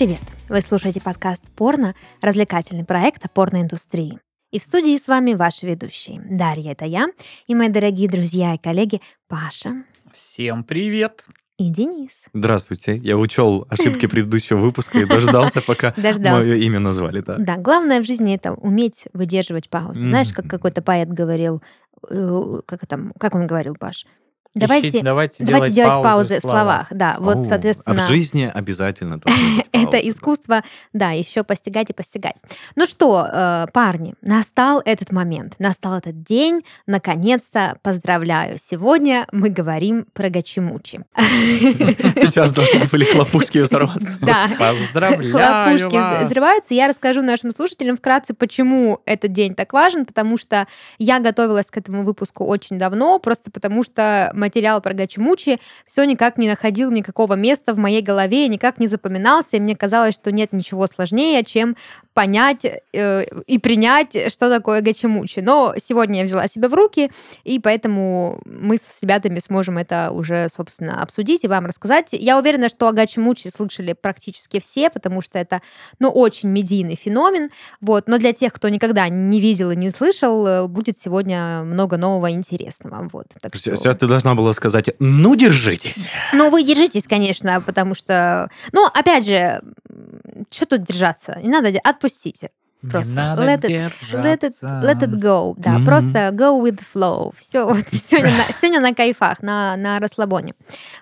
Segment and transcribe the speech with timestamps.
[0.00, 0.22] привет!
[0.48, 4.18] Вы слушаете подкаст «Порно»— развлекательный проект о порноиндустрии.
[4.50, 6.22] И в студии с вами ваши ведущие.
[6.24, 7.08] Дарья— это я,
[7.46, 9.84] и мои дорогие друзья и коллеги Паша
[10.14, 11.26] Всем привет!
[11.58, 12.12] и Денис.
[12.32, 12.96] Здравствуйте.
[12.96, 16.48] Я учел ошибки предыдущего выпуска и дождался, пока Дождался.
[16.48, 17.20] мое имя назвали.
[17.20, 17.36] Да.
[17.36, 20.00] Да, главное в жизни это уметь выдерживать паузу.
[20.00, 21.62] Знаешь, как какой-то поэт говорил,
[22.08, 24.06] э, как, там, как он говорил, Паш?
[24.54, 26.58] Давайте, Ищите- давайте, давайте делать паузы в слова.
[26.58, 26.86] словах.
[26.90, 28.02] Да, вот, Оу, соответственно...
[28.02, 29.20] А в жизни обязательно
[29.72, 32.34] Это паузы, искусство, да, еще постигать и постигать.
[32.74, 38.58] Ну что, э, парни, настал этот момент, настал этот день, наконец-то, поздравляю.
[38.64, 41.04] Сегодня мы говорим про гачимучи.
[41.16, 44.18] Сейчас должны были хлопушки взорваться.
[44.20, 46.74] Да, Поздравляю хлопушки взрываются.
[46.74, 50.66] Я расскажу нашим слушателям вкратце, почему этот день так важен, потому что
[50.98, 56.38] я готовилась к этому выпуску очень давно, просто потому что материал про Гачимучи все никак
[56.38, 60.52] не находил никакого места в моей голове, никак не запоминался, и мне казалось, что нет
[60.52, 61.76] ничего сложнее, чем
[62.14, 65.40] понять э, и принять, что такое Гачимучи.
[65.40, 67.10] Но сегодня я взяла себя в руки,
[67.44, 72.08] и поэтому мы с ребятами сможем это уже, собственно, обсудить и вам рассказать.
[72.12, 75.62] Я уверена, что о Гачимучи слышали практически все, потому что это,
[75.98, 77.50] ну, очень медийный феномен.
[77.80, 78.08] Вот.
[78.08, 82.30] Но для тех, кто никогда не видел и не слышал, э, будет сегодня много нового
[82.30, 83.08] интересного.
[83.12, 83.26] Вот.
[83.40, 86.08] Так что- Сейчас ты должна была сказать, ну, держитесь.
[86.32, 88.48] ну, вы держитесь, конечно, потому что...
[88.72, 89.60] Ну, опять же,
[90.50, 91.38] что тут держаться?
[91.42, 92.50] Не надо, отпустите.
[92.82, 95.84] Не Просто надо let it- Let it, let it go, да, Мгм.
[95.84, 97.34] просто go with the flow.
[97.38, 100.54] Все, вот сегодня, на, сегодня на кайфах, на, на расслабоне.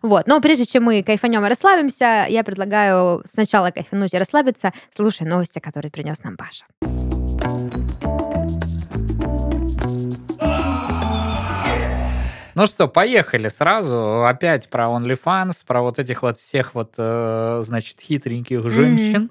[0.03, 5.29] Вот, но прежде чем мы кайфанем и расслабимся, я предлагаю сначала кайфануть и расслабиться, слушая
[5.29, 6.65] новости, которые принес нам Паша.
[12.59, 14.25] Ну что, поехали сразу.
[14.25, 19.31] Опять про OnlyFans, про вот этих вот всех вот, э, значит, хитреньких женщин.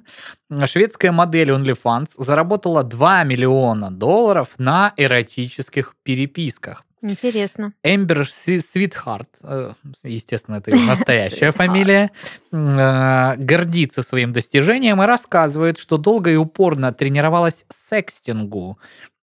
[0.66, 6.85] Шведская модель OnlyFans заработала 2 миллиона долларов на эротических переписках.
[7.01, 7.74] Интересно.
[7.84, 9.74] Эмбер Сви- Свитхарт, э,
[10.06, 12.12] естественно, это ее настоящая фамилия,
[12.53, 18.80] э, гордится своим достижением и рассказывает, что долго и упорно тренировалась секстингу,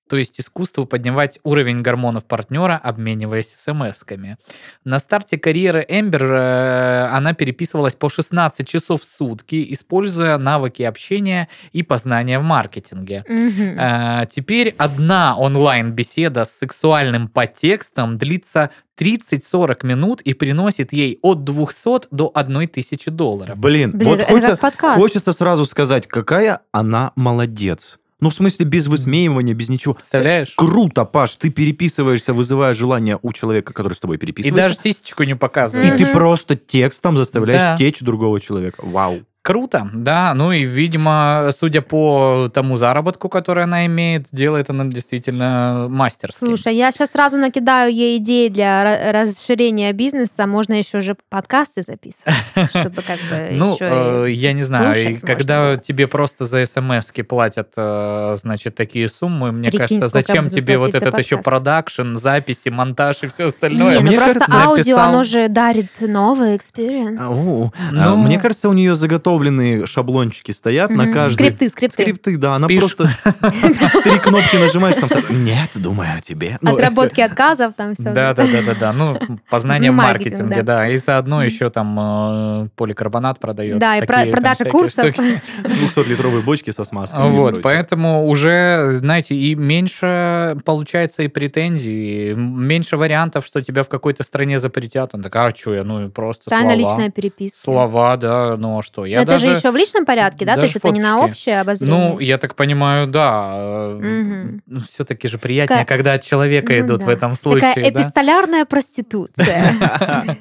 [0.09, 4.37] то есть искусству поднимать уровень гормонов партнера, обмениваясь смс-ками.
[4.83, 11.47] На старте карьеры Эмбер э, она переписывалась по 16 часов в сутки, используя навыки общения
[11.71, 13.23] и познания в маркетинге.
[13.27, 13.75] Мгм.
[13.77, 22.07] А, Теперь одна онлайн-беседа с сексуальным подтекстом длится 30-40 минут и приносит ей от 200
[22.11, 23.57] до 1000 долларов.
[23.57, 24.99] Блин, Блин, вот это хочется, как подкаст.
[24.99, 27.99] хочется сразу сказать, какая она молодец.
[28.23, 29.95] Ну, в смысле, без высмеивания, без ничего.
[29.95, 30.53] Представляешь?
[30.55, 34.55] Круто, Паш, ты переписываешься, вызывая желание у человека, который с тобой И переписывается.
[34.69, 35.97] даже сисечку не И показываешь.
[35.97, 37.77] ты просто текстом заставляешь Да.
[37.77, 38.81] течь другого человека.
[38.81, 39.23] Вау.
[39.43, 40.33] Круто, да.
[40.33, 46.37] Ну и, видимо, судя по тому заработку, который она имеет, делает она действительно мастерски.
[46.37, 50.47] Слушай, я сейчас сразу накидаю ей идеи для ра- расширения бизнеса.
[50.47, 52.33] Можно еще же подкасты записывать,
[52.69, 53.89] чтобы как бы Ну, еще
[54.27, 59.73] э, я не знаю, когда тебе просто за смс платят, э, значит, такие суммы, мне
[59.73, 63.99] кажется, зачем тебе вот этот еще продакшн, записи, монтаж и все Не, остальное?
[63.99, 67.19] ну Мне просто кажется, аудио, оно же дарит новый experience.
[67.19, 67.29] А,
[67.91, 68.15] Ну.
[68.15, 68.95] Мне кажется, у нее
[69.33, 71.13] заготовленные шаблончики стоят на Мгм.
[71.13, 71.33] каждый...
[71.35, 72.01] Скрипты, скрипты.
[72.03, 72.79] Скрипты, да, она Спишь?
[72.79, 73.09] просто
[74.03, 75.09] три кнопки нажимаешь, там
[75.43, 76.57] нет, думаю о тебе.
[76.61, 78.11] Ну, Отработки отказов, там все.
[78.11, 78.93] Да, да, да, да, да.
[78.93, 79.17] Ну,
[79.49, 80.77] познание в Маркетинг, маркетинге, да.
[80.77, 80.89] да.
[80.89, 83.79] И заодно еще там э, поликарбонат продает.
[83.79, 85.13] Да, и продажа курсов.
[85.13, 85.41] штуки.
[85.63, 87.29] 200-литровые бочки со смазкой.
[87.31, 94.23] Вот, поэтому уже, знаете, и меньше получается и претензий, меньше вариантов, что тебя в какой-то
[94.23, 95.13] стране запретят.
[95.15, 96.91] Он такой, а что я, ну просто Тайна слова.
[96.91, 97.59] личная переписка.
[97.61, 99.05] Слова, да, ну а что?
[99.05, 100.55] Я это даже, же еще в личном порядке, да?
[100.55, 101.31] То есть это не на фоточки.
[101.31, 101.97] общее обозрение.
[101.97, 103.91] ну, я так понимаю, да.
[103.99, 104.61] Мгм.
[104.87, 107.05] Все-таки же приятнее, Такая- когда от человека Ну идут да.
[107.07, 107.73] в этом случае.
[107.73, 108.01] Такая да?
[108.01, 109.75] эпистолярная проституция.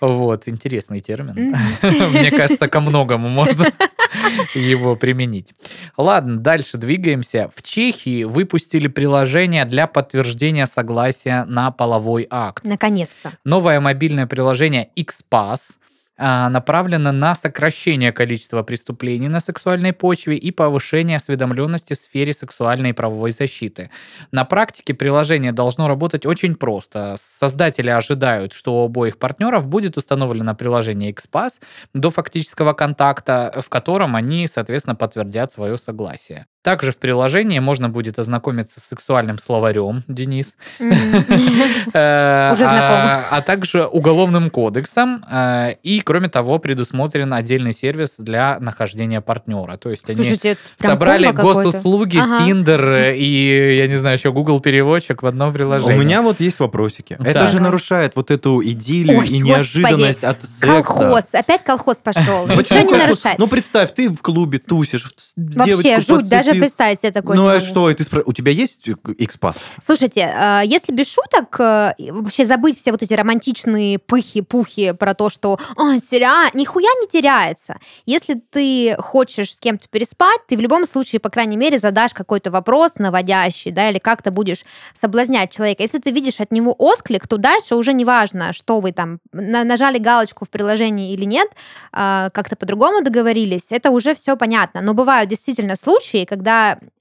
[0.00, 1.54] Вот, интересный термин.
[1.82, 3.66] Мне кажется, ко многому можно
[4.54, 5.54] его применить.
[5.96, 7.50] Ладно, дальше двигаемся.
[7.54, 12.64] В Чехии выпустили приложение для подтверждения согласия на половой акт.
[12.64, 13.32] Наконец-то.
[13.44, 15.76] Новое мобильное приложение XPass
[16.16, 22.90] а, направлено на сокращение количества преступлений на сексуальной почве и повышение осведомленности в сфере сексуальной
[22.90, 23.90] и правовой защиты.
[24.30, 27.16] На практике приложение должно работать очень просто.
[27.18, 31.60] Создатели ожидают, что у обоих партнеров будет установлено приложение XPass
[31.94, 36.46] до фактического контакта, в котором они, соответственно, подтвердят свое согласие.
[36.64, 40.56] Также в приложении можно будет ознакомиться с сексуальным словарем, Денис.
[40.80, 40.84] Э,
[42.54, 42.96] Уже знаком.
[42.96, 45.22] А а также уголовным кодексом.
[45.30, 49.76] э, И, кроме того, предусмотрен отдельный сервис для нахождения партнера.
[49.76, 50.40] То есть они
[50.78, 52.18] собрали госуслуги.
[52.46, 55.98] Тиндер э, и, я не знаю, еще Google переводчик в одном У приложении.
[55.98, 57.18] меня вот есть вопросики.
[57.22, 60.64] Это же нарушает вот эту идиллию и неожиданность от секса.
[60.66, 61.24] Колхоз.
[61.34, 62.46] Опять колхоз пошел.
[62.48, 63.38] Ничего не нарушает.
[63.38, 66.60] Ну, представь, ты в клубе тусишь, Вообще, девочку жуть, даже подцепил.
[66.60, 69.56] представить себе такое Ну, а что, и ты спра- у тебя есть X-Pass?
[69.82, 75.28] Слушайте, э, если без шуток, э, вообще забыть все вот эти романтичные пыхи-пухи про то,
[75.30, 77.76] что «А, сериал, нихуя не теряется.
[78.06, 82.50] Если ты хочешь с кем-то переспать, ты в любом случае, по крайней мере, задашь какой-то
[82.50, 84.64] вопрос наводящий, да, или как-то будешь
[84.94, 85.82] соблазнять человека.
[85.82, 89.64] Если ты видишь от него отклик, то дальше уже не важно, что вы там на-
[89.64, 91.48] нажали галочку в приложении или нет,
[91.92, 94.80] как-то по-другому договорились, это уже все понятно.
[94.80, 96.43] Но бывают действительно случаи, когда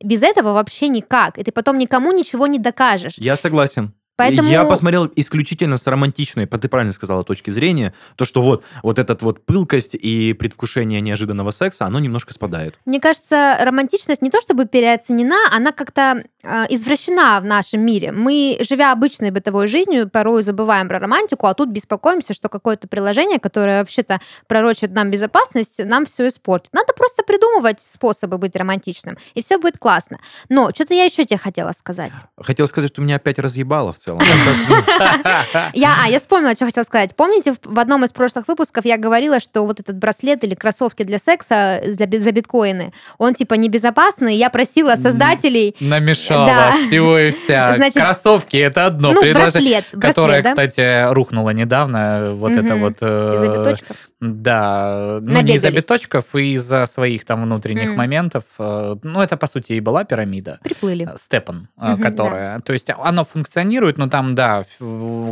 [0.01, 3.16] без этого вообще никак, и ты потом никому ничего не докажешь.
[3.18, 3.94] Я согласен.
[4.15, 9.00] Поэтому- Я посмотрел исключительно с романтичной, ты правильно сказала, точки зрения, то, что вот, вот
[9.00, 12.80] этот вот пылкость и предвкушение неожиданного секса, оно немножко спадает.
[12.86, 18.12] Мне кажется, романтичность не то чтобы переоценена, она как-то э, извращена в нашем мире.
[18.12, 23.39] Мы, живя обычной бытовой жизнью, порой забываем про романтику, а тут беспокоимся, что какое-то приложение,
[23.39, 26.71] которое вообще-то пророчит нам безопасность, нам все испортит.
[26.74, 30.19] Надо просто придумывать способы быть романтичным, и все будет классно.
[30.50, 32.12] Но что-то я еще тебе хотела сказать.
[32.38, 34.19] Хотел сказать, что меня опять разъебало в целом.
[35.73, 37.15] Я, а, я вспомнила, что хотела сказать.
[37.15, 41.19] Помните, в- одном из прошлых выпусков я говорила, что вот этот браслет или кроссовки для
[41.19, 44.35] секса би- за биткоины, он типа небезопасный.
[44.35, 45.75] Я просила создателей...
[45.79, 46.71] Намешала Да.
[46.88, 47.77] всего и вся.
[47.94, 52.31] Кроссовки это одно ну, браслет, которое, кстати, рухнуло недавно.
[52.33, 52.97] Вот это вот...
[53.01, 53.77] э, Из-за.
[54.25, 57.95] Да, ну не из-за биточков, и из-за своих там внутренних М.
[57.95, 58.43] моментов.
[58.57, 60.59] э, Ну, это, по сути, и была пирамида.
[60.63, 61.07] Приплыли.
[61.13, 62.59] э, Степан, Мгм, которая...
[62.61, 64.63] То есть оно функционирует, но там, да,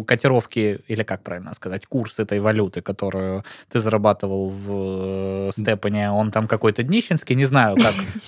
[0.06, 6.48] котировки, или как правильно сказать, курс этой валюты, которую ты зарабатывал в Степане, он там
[6.48, 7.94] какой-то днищенский, не знаю, как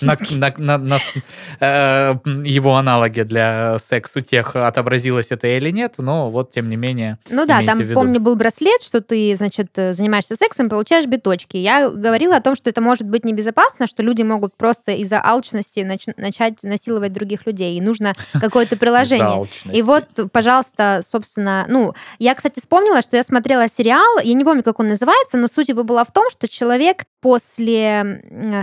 [1.60, 7.18] его аналоге для секс у тех отобразилось это или нет, но вот, тем не менее,
[7.28, 11.56] Ну да, там, помню, был браслет, что ты, значит, занимаешься сексом, получаешь биточки.
[11.56, 15.80] Я говорила о том, что это может быть небезопасно, что люди могут просто из-за алчности
[15.80, 19.26] нач- начать насиловать других людей, и нужно какое-то приложение.
[19.72, 24.62] И вот, пожалуйста, собственно, ну, я, кстати, вспомнила, что я смотрела сериал, я не помню,
[24.62, 28.20] как он называется, но суть его была в том, что человек после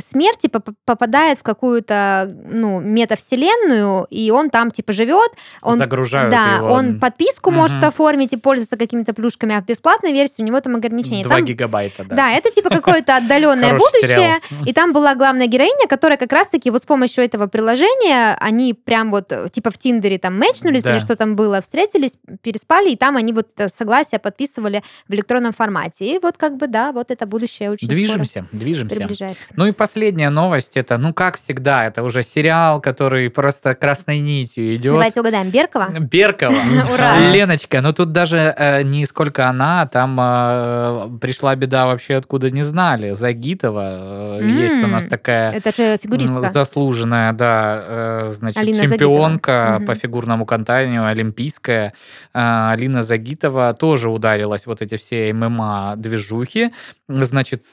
[0.07, 5.31] смерти поп- попадает в какую-то, ну, метавселенную, и он там, типа, живет,
[5.63, 6.67] он Загружают да, его.
[6.67, 7.59] он подписку Мгм.
[7.59, 11.23] может оформить и пользоваться какими-то плюшками, а в бесплатной версии у него там ограничения.
[11.23, 12.15] 2 Там- гигабайта, да.
[12.15, 14.39] да, это типа какое-то отдаленное будущее.
[14.67, 19.09] И там была главная героиня, которая как раз-таки вот с помощью этого приложения, они прям
[19.09, 20.91] вот э, типа в Тиндере там мэчнулись Да.
[20.91, 22.13] или что там было, встретились,
[22.43, 26.05] переспали, и там они вот э, согласие подписывали в электронном формате.
[26.05, 28.95] И вот как бы, да, вот это будущее очень Движемся, движемся.
[28.95, 29.41] приближается.
[29.55, 34.75] Ну и последняя новость, это, ну как всегда, это уже сериал, который просто красной нитью
[34.75, 34.93] идет.
[34.93, 35.49] Давайте угадаем.
[35.49, 35.89] Беркова?
[35.99, 36.53] Беркова.
[36.93, 37.19] Ура.
[37.31, 42.63] Леночка, но тут даже э, не сколько она, там э, пришла беда вообще откуда не
[42.63, 43.11] знали.
[43.11, 46.41] Загитова, э, есть у нас такая Это же фигуристка.
[46.41, 49.85] заслуженная, да, э, значит, Алина чемпионка Загитова.
[49.87, 51.93] по фигурному катанию, олимпийская.
[52.33, 56.71] А, Алина Загитова тоже ударилась вот эти все ММА-движухи.
[57.07, 57.63] Значит,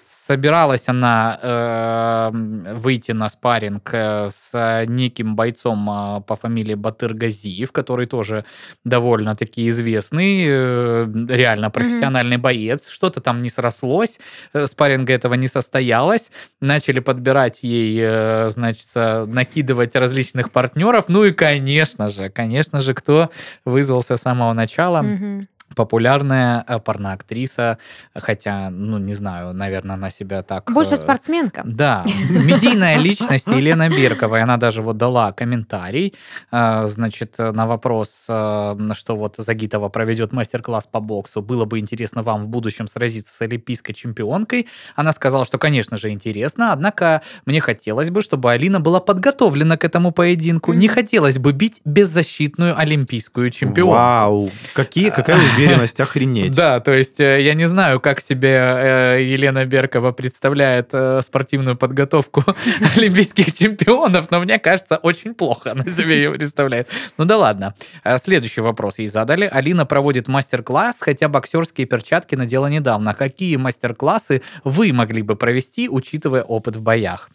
[0.69, 7.73] собиралась она э, выйти на спарринг э, с неким бойцом э, по фамилии Батыр Газиев,
[7.73, 8.45] который тоже
[8.85, 12.89] довольно-таки известный, э, реально профессиональный боец.
[12.89, 14.21] Что-то там не срослось,
[14.53, 16.31] э, спарринга этого не состоялось.
[16.61, 21.05] Начали подбирать ей, э, значит, э, накидывать различных партнеров.
[21.09, 23.31] Ну и, конечно же, конечно же, кто
[23.65, 25.03] вызвался с самого начала?
[25.03, 25.49] Мгм.
[25.75, 27.79] Популярная э, порноактриса,
[28.15, 30.71] хотя, ну, не знаю, наверное, она себя так...
[30.73, 31.63] Больше э, спортсменка.
[31.65, 36.15] Да, медийная личность Елена Беркова, и она даже вот дала комментарий,
[36.51, 42.23] э, значит, на вопрос, на что вот Загитова проведет мастер-класс по боксу, было бы интересно
[42.23, 44.69] вам в будущем сразиться с олимпийской чемпионкой.
[44.97, 49.85] Она сказала, что, конечно же, интересно, однако мне хотелось бы, чтобы Алина была подготовлена к
[49.85, 50.73] этому поединку.
[50.73, 53.93] Не хотелось бы бить беззащитную олимпийскую чемпионку.
[53.93, 56.53] Вау, какие, какая уверенность, охренеть.
[56.53, 61.77] Да, то есть э, я не знаю, как себе э, Елена Беркова представляет э, спортивную
[61.77, 62.45] подготовку
[62.97, 66.89] олимпийских чемпионов, но мне кажется, очень плохо она себе ее представляет.
[67.17, 67.75] Ну да ладно.
[68.19, 69.49] Следующий вопрос ей задали.
[69.51, 73.15] Алина проводит мастер-класс, хотя боксерские перчатки надела недавно.
[73.15, 77.29] Какие мастер-классы вы могли бы провести, учитывая опыт в боях?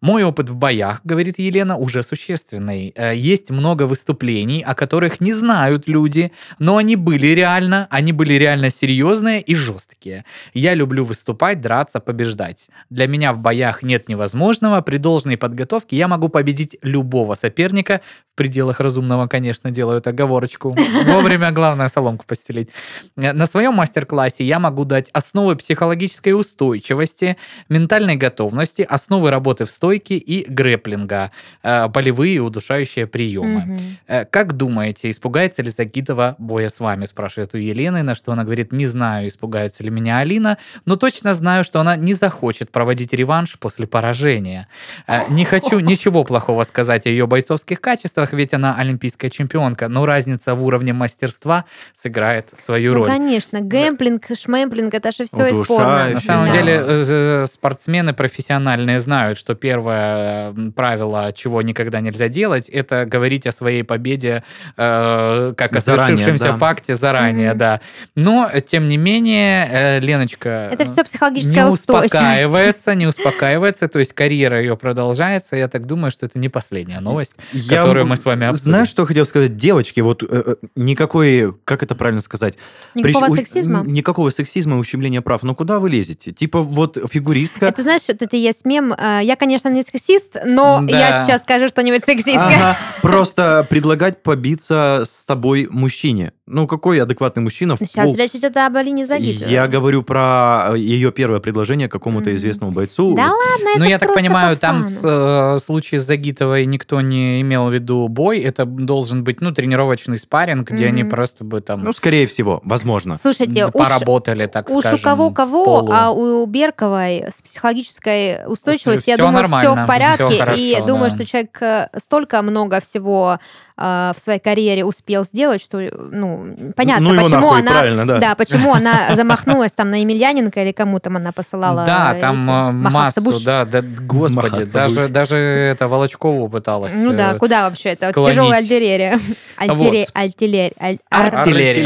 [0.00, 2.92] Мой опыт в боях, говорит Елена, уже существенный.
[2.94, 8.34] Э, Есть много выступлений, о которых не знают люди, но они были реально, они были
[8.34, 10.24] реально серьезные и жесткие.
[10.54, 12.68] Я люблю выступать, драться, побеждать.
[12.90, 14.82] Для меня в боях нет невозможного.
[14.82, 18.00] При должной подготовке я могу победить любого соперника.
[18.32, 20.76] В пределах разумного, конечно, делают оговорочку.
[21.06, 22.68] Вовремя главное соломку постелить.
[23.16, 27.36] Э, На своем мастер-классе я могу дать основы психологической устойчивости,
[27.68, 31.30] ментальной готовности, основы работы в стойке и грэплинга,
[31.62, 33.60] э, болевые и удушающие приемы.
[33.66, 33.78] Мгм.
[34.06, 37.06] Э, Как думаете, испугается ли Загитова боя с вами?
[37.06, 41.34] Спрашивает у Елены, на что она говорит, не знаю, испугается ли меня Алина, но точно
[41.34, 44.68] знаю, что она не захочет проводить реванш после поражения.
[45.06, 50.06] Э, Не хочу ничего плохого сказать о ее бойцовских качествах, ведь она олимпийская чемпионка, но
[50.06, 51.64] разница в уровне мастерства
[51.94, 53.08] сыграет свою Ну, роль.
[53.08, 55.62] конечно, гэмплинг, шмэмплинг, это же все Удушающий.
[55.62, 56.08] испорно.
[56.10, 56.52] На самом Да.
[56.52, 63.52] деле спортсмены профессиональные знают, что первое э, правило, чего никогда нельзя делать, это говорить о
[63.52, 64.42] своей победе
[64.76, 66.58] э, как о Заранее, совершившемся да.
[66.58, 67.58] факте заранее, Мгм.
[67.58, 67.80] да.
[68.14, 72.14] Но, тем не менее, э, Леночка Это все не психологическая устойчивость.
[72.14, 75.56] успокаивается, не успокаивается, то есть карьера ее продолжается.
[75.56, 78.72] Я так думаю, что это не последняя новость, Я которую мы с вами обсудим.
[78.72, 79.56] Знаешь, что хотел сказать?
[79.56, 82.54] Девочки, вот э, э, никакой, как это правильно сказать?
[82.94, 83.82] Никакого Прич- сексизма.
[83.86, 85.42] Никакого сексизма и ущемления прав.
[85.42, 86.32] Ну куда вы лезете?
[86.32, 87.66] Типа вот фигуристка...
[87.66, 88.92] Это знаешь, это есть мем.
[88.92, 90.98] э, Я, конечно, не сексист, но Да.
[90.98, 92.56] я сейчас скажу что-нибудь сексистское.
[92.56, 96.32] Ага, просто предлагать побиться с тобой мужчине.
[96.50, 99.52] Ну, какой адекватный мужчина в Сейчас пол- речь идет об Алине Загитовой.
[99.52, 102.36] Я говорю про ее первое предложение какому-то Мгм.
[102.36, 103.14] известному бойцу.
[103.14, 107.02] Да ладно, это Ну, я так понимаю, по там в э, случае с Загитовой никто
[107.02, 108.38] не имел в виду бой.
[108.40, 111.10] Это должен быть, ну, тренировочный спарринг, где они Мгм.
[111.10, 113.14] просто бы там Ну, скорее всего, возможно.
[113.16, 119.16] Слушайте, уж, поработали, так уж скажем, у кого-кого, а у Берковой с психологической устойчивостью, я
[119.18, 120.26] думаю, все в порядке.
[120.26, 121.16] всё хорошо, и думаю, да.
[121.16, 123.38] что человек э, столько много всего
[123.76, 127.70] э, в своей карьере успел сделать, что, ну, понятно, ну, его почему нахуй, она...
[127.70, 128.18] правильно, да.
[128.18, 132.40] Да, почему она замахнулась там на Емельяненко или кому там она посылала Да, эти, там
[132.40, 136.92] э, махаться массу, да, да, господи, даже, даже это Волочкову пыталась.
[136.94, 138.10] Ну да, э, куда вообще это?
[138.10, 138.30] склонить.
[138.30, 139.18] Тяжелая артиллерия.
[139.56, 140.06] Артиллерия.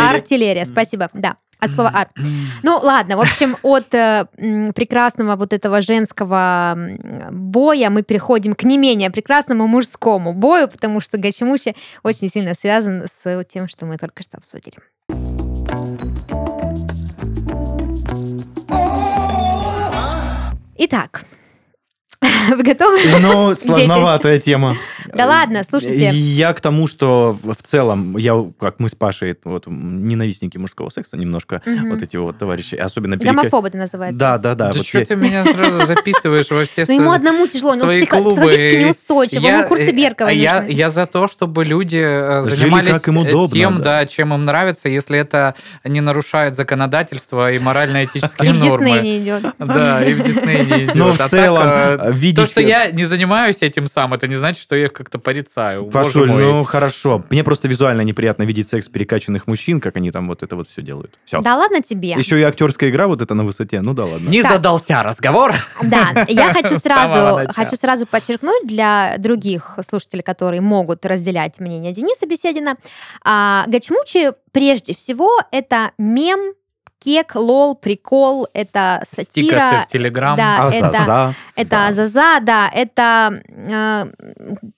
[0.01, 1.37] Артиллерия, спасибо, да.
[1.63, 2.11] От слова арт.
[2.65, 4.27] Ну ладно, в общем, от э,
[4.75, 6.77] прекрасного вот этого женского
[7.31, 13.07] боя мы переходим к не менее прекрасному мужскому бою, потому что Гачимучи очень сильно связан
[13.07, 14.79] с тем, что мы только что обсудили.
[20.79, 21.27] Итак,
[22.51, 22.99] вы готовы?
[23.21, 23.67] Ну, Дети.
[23.67, 24.77] сложноватая тема.
[25.15, 26.11] Да ладно, слушайте.
[26.11, 31.17] Я к тому, что в целом, я, как мы с Пашей, вот, ненавистники мужского секса
[31.17, 33.15] немножко, вот эти вот товарищи, особенно...
[33.15, 34.19] перека- Гомофоб это называется.
[34.19, 34.69] Да, да, да.
[34.73, 37.81] Да вот что я- ты меня сразу записываешь во все Ну, ему одному тяжело, ну,
[37.83, 38.01] клубы.
[38.01, 40.73] психологически неустойчиво, ему курсы э, Берковой я, нужны.
[40.73, 44.07] я за то, чтобы люди э, занимались э, тем, да.
[44.07, 48.85] чем им нравится, если это не нарушает законодательство и морально-этические И в нормы.
[48.87, 49.55] Дисней не идет.
[49.59, 50.95] Да, и в Дисней не идет.
[50.95, 52.37] Но в А целом, видеть...
[52.37, 55.87] То, что я не занимаюсь этим сам, это не значит, что я их как-то порицаю.
[55.87, 57.25] Пашуль, ну хорошо.
[57.31, 60.83] Мне просто визуально неприятно видеть секс перекачанных мужчин, как они там вот это вот все
[60.83, 61.19] делают.
[61.25, 61.41] Все.
[61.41, 62.11] Да ладно тебе.
[62.11, 63.81] Еще и актерская игра вот это на высоте.
[63.81, 64.29] Ну да ладно.
[64.29, 64.53] Не Так.
[64.53, 65.55] задался разговор.
[65.83, 72.27] Да, я хочу сразу, хочу сразу подчеркнуть для других слушателей, которые могут разделять мнение Дениса
[72.27, 72.77] Беседина.
[73.25, 76.55] А, Гачмучи прежде всего это мем,
[77.03, 79.25] кек, лол, прикол, это Стикосы
[79.59, 79.85] сатира.
[79.87, 80.37] в Телеграм.
[80.37, 81.35] Да, А это- за-за.
[81.55, 81.87] Это Да.
[81.89, 84.07] Азаза, да, это э,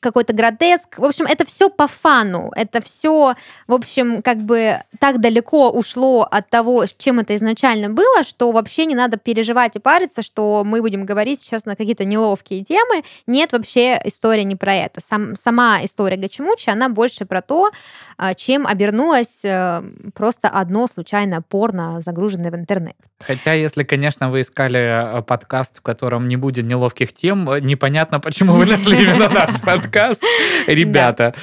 [0.00, 0.98] какой-то гротеск.
[0.98, 2.50] В общем, это все по фану.
[2.56, 3.34] Это все,
[3.68, 8.86] в общем, как бы так далеко ушло от того, чем это изначально было, что вообще
[8.86, 13.04] не надо переживать и париться, что мы будем говорить сейчас на какие-то неловкие темы.
[13.26, 15.00] Нет, вообще история не про это.
[15.00, 17.70] Сам, сама история Гачимучи, она больше про то,
[18.16, 19.82] а, чем обернулась э,
[20.14, 22.96] просто одно случайное порно, загруженное в интернет.
[23.18, 28.20] Хотя, если, конечно, вы искали э, подкаст, в котором не будет неловких тем, э, непонятно,
[28.20, 30.22] почему вы нашли именно наш подкаст.
[30.66, 31.34] Ребята,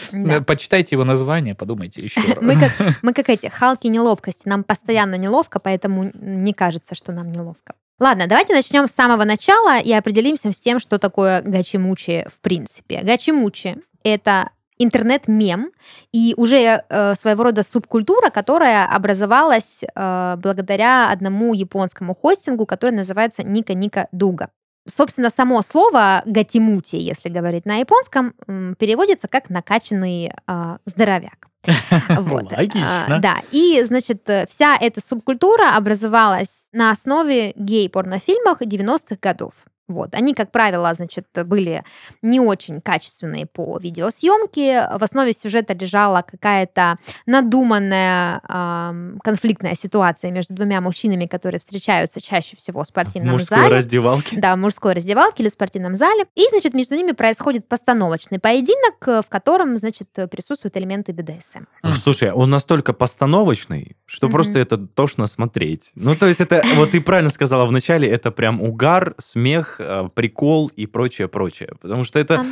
[0.48, 2.72] почитайте его название, подумайте еще раз.
[3.02, 4.48] Мы как эти халки неловкости.
[4.48, 7.74] Нам постоянно неловко, поэтому не кажется, что нам неловко.
[8.00, 13.02] Ладно, давайте начнем с самого начала и определимся с тем, что такое гачимучи в принципе.
[13.04, 14.50] Гачимучи— это
[14.84, 15.72] интернет-мем
[16.12, 23.44] и уже э, своего рода субкультура, которая образовалась э, благодаря одному японскому хостингу, который называется
[23.44, 24.50] Ника Ника Дуга.
[24.88, 28.34] Собственно, само слово гатимути, если говорить на японском,
[28.80, 31.48] переводится как накачанный а, здоровяк.
[32.10, 32.52] Вот.
[32.52, 33.20] Логично.
[33.22, 39.54] Да, и, значит, э, вся эта субкультура образовалась на основе гей-порнофильмов 90-х годов.
[39.92, 40.14] Вот.
[40.16, 41.84] Они, как правило, значит, были
[42.22, 44.88] не очень качественные по видеосъемке.
[44.98, 52.56] В основе сюжета лежала какая-то надуманная э, конфликтная ситуация между двумя мужчинами, которые встречаются чаще
[52.56, 53.76] всего в спортивном в мужской зале.
[53.76, 54.38] раздевалке.
[54.40, 56.26] Да, в мужской раздевалке или в спортивном зале.
[56.36, 58.96] И, значит, между ними происходит постановочный поединок,
[59.26, 61.66] в котором, значит, присутствуют элементы БДСМ.
[62.04, 64.34] Слушай, он настолько постановочный, что Мгм.
[64.34, 65.92] просто это тошно смотреть.
[65.96, 69.81] Ну, то есть это, вот ты правильно сказала в начале, это прям угар, смех,
[70.16, 71.70] прикол и прочее, прочее.
[71.82, 72.46] Потому что это, А.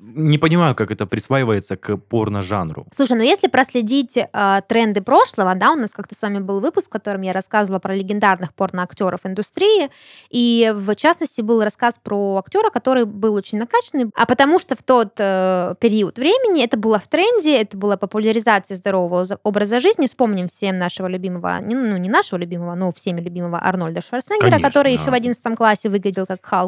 [0.00, 2.86] не понимаю, как это присваивается к порно-жанру.
[2.92, 6.86] Слушай, ну если проследить э, тренды прошлого, да, у нас как-то с вами был выпуск,
[6.86, 9.90] в котором я рассказывала про легендарных порноактеров индустрии,
[10.30, 14.82] и в частности был рассказ про актера, который был очень накачанный, а потому что в
[14.82, 20.06] тот э, период времени это было в тренде, это была популяризация здорового за- образа жизни.
[20.06, 24.92] Вспомним всем нашего любимого, ну не нашего любимого, но всеми любимого Арнольда Шварценеггера, Конечно, который
[24.92, 25.10] еще да.
[25.12, 26.65] в 11 классе выглядел как Халк.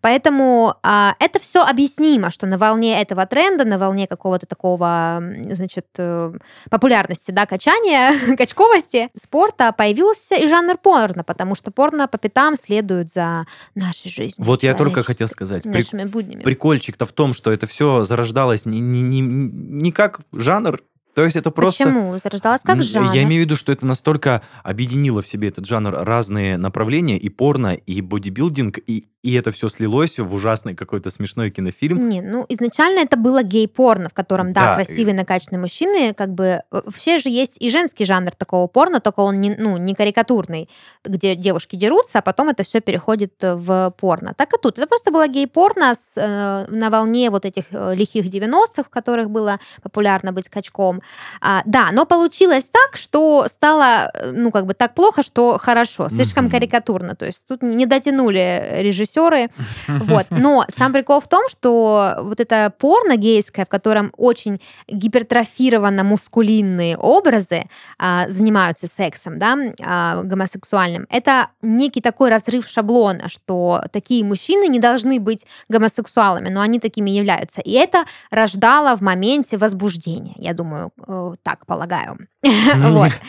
[0.00, 5.22] Поэтому а, это все объяснимо, что на волне этого тренда, на волне какого-то такого,
[5.52, 6.32] значит, э,
[6.70, 13.12] популярности, да, качания, качковости спорта появился и жанр порно, потому что порно по пятам следует
[13.12, 14.46] за нашей жизнью.
[14.46, 15.64] Вот я только хотел сказать.
[15.64, 16.42] Нашими буднями.
[16.42, 20.80] Прикольчик-то в том, что это все зарождалось не, не, не, не как жанр,
[21.14, 21.84] то есть это просто...
[21.84, 22.18] Почему?
[22.18, 23.14] Зарождалась как жанр.
[23.14, 27.28] Я имею в виду, что это настолько объединило в себе этот жанр разные направления, и
[27.28, 32.10] порно, и бодибилдинг, и, и это все слилось в ужасный какой-то смешной кинофильм.
[32.10, 36.44] Не, ну изначально это было гей-порно, в котором, да, Да, красивые накачанные мужчины, как бы
[36.44, 40.68] э, вообще же есть и женский жанр такого порно, только он не, ну, не карикатурный,
[41.04, 44.34] где девушки дерутся, а потом это все переходит э, в порно.
[44.36, 44.78] Так и тут.
[44.78, 49.30] Это просто было гей-порно с, э, на волне вот этих э, лихих 90-х, в которых
[49.30, 51.00] было популярно быть качком.
[51.40, 56.10] А, да, но получилось так, что стало, э, ну, как бы так плохо, что хорошо,
[56.10, 56.50] слишком Мгм.
[56.52, 57.14] карикатурно.
[57.16, 58.82] То есть тут не дотянули
[59.14, 59.50] режиссеры,
[59.88, 60.26] вот.
[60.30, 66.96] Но сам прикол в том, что вот это порно гейское, в котором очень гипертрофированно мускулинные
[66.96, 67.64] образы
[67.98, 74.78] а, занимаются сексом, да, а, гомосексуальным, это некий такой разрыв шаблона, что такие мужчины не
[74.78, 77.60] должны быть гомосексуалами, но они такими являются.
[77.60, 82.18] И это рождало в моменте возбуждения, я думаю, э, так полагаю.
[82.76, 83.12] Вот.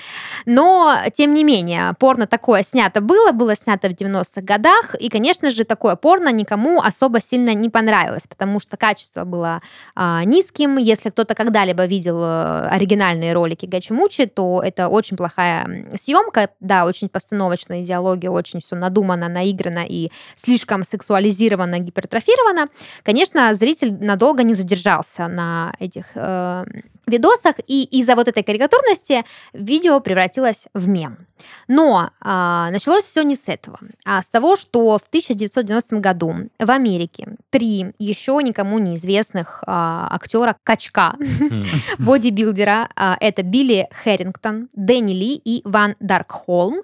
[0.45, 5.49] Но, тем не менее, порно такое снято было, было снято в 90-х годах, и, конечно
[5.49, 9.61] же, такое порно никому особо сильно не понравилось, потому что качество было
[9.95, 10.77] а, низким.
[10.77, 15.67] Если кто-то когда-либо видел э, оригинальные ролики Гачимучи, то это очень плохая
[15.99, 22.67] съемка, да, очень постановочная идеология, очень все надумано, наиграно и слишком сексуализировано, гипертрофировано.
[23.03, 26.65] Конечно, зритель надолго не задержался на этих э,
[27.07, 31.27] видосах, и из-за вот этой карикатурности видео превратилось в мем.
[31.67, 36.71] Но а, началось все не с этого, а с того, что в 1990 году в
[36.71, 41.65] Америке три еще никому неизвестных а, актера качка, М.
[41.99, 46.81] бодибилдера, а, это Билли Хэрингтон, Дэнни Ли и Ван Даркхолм,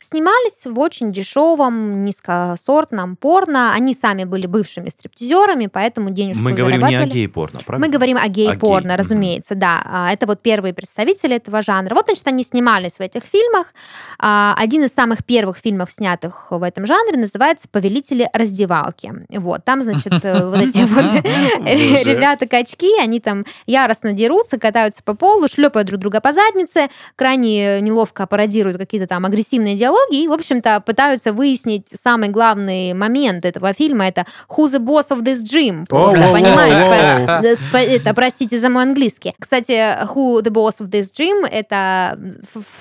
[0.00, 3.72] снимались в очень дешевом, низкосортном порно.
[3.74, 7.86] Они сами были бывшими стриптизерами, поэтому денежку Мы говорим не о гей-порно, правильно?
[7.86, 9.82] Мы говорим о гей-порно, гей, разумеется, да.
[9.84, 11.94] А, Это вот первые представители этого жанра.
[11.94, 13.74] Вот, значит, они снимались в этих фильмах.
[14.18, 19.12] А, Один из самых первых фильмов, снятых в этом жанре, называется «Повелители раздевалки».
[19.30, 22.02] Вот, там, значит, э, вот эти вот Боже.
[22.04, 28.26] ребята-качки, они там яростно дерутся, катаются по полу, шлепают друг друга по заднице, крайне неловко
[28.26, 34.06] пародируют какие-то там агрессивные диалоги и, в общем-то, пытаются выяснить самый главный момент этого фильма,
[34.06, 39.34] это «Who's the boss of this gym?» Просто, понимаешь, спа- это, простите за мой английский.
[39.38, 39.72] Кстати,
[40.04, 42.18] who the boss of this gym это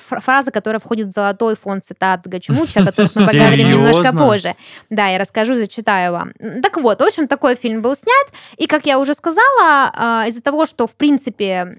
[0.10, 4.56] фраза, которая входит в золотой фонд цитат Гачмуча, о которых мы поговорим немножко позже.
[4.90, 6.34] Да, я расскажу, зачитаю вам.
[6.62, 10.42] Так вот, в общем, такой фильм был снят, и, как я уже сказала, а, из-за
[10.42, 11.78] того, что, в принципе,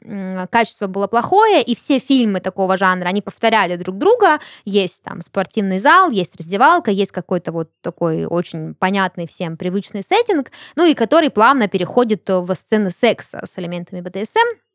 [0.50, 5.78] качество было плохое, и все фильмы такого жанра, они повторяли друг друга, есть там спортивный
[5.78, 11.30] зал, есть раздевалка, есть какой-то вот такой очень понятный всем привычный сеттинг, ну и который
[11.30, 14.67] плавно переходит в сцены секса с элементами БДСМ.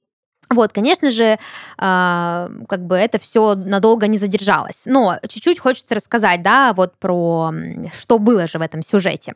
[0.50, 1.38] Вот, конечно же,
[1.78, 4.82] а, как бы это все надолго не задержалось.
[4.86, 7.52] Но чуть-чуть хочется рассказать, да, вот про
[7.98, 9.34] что было же в этом сюжете.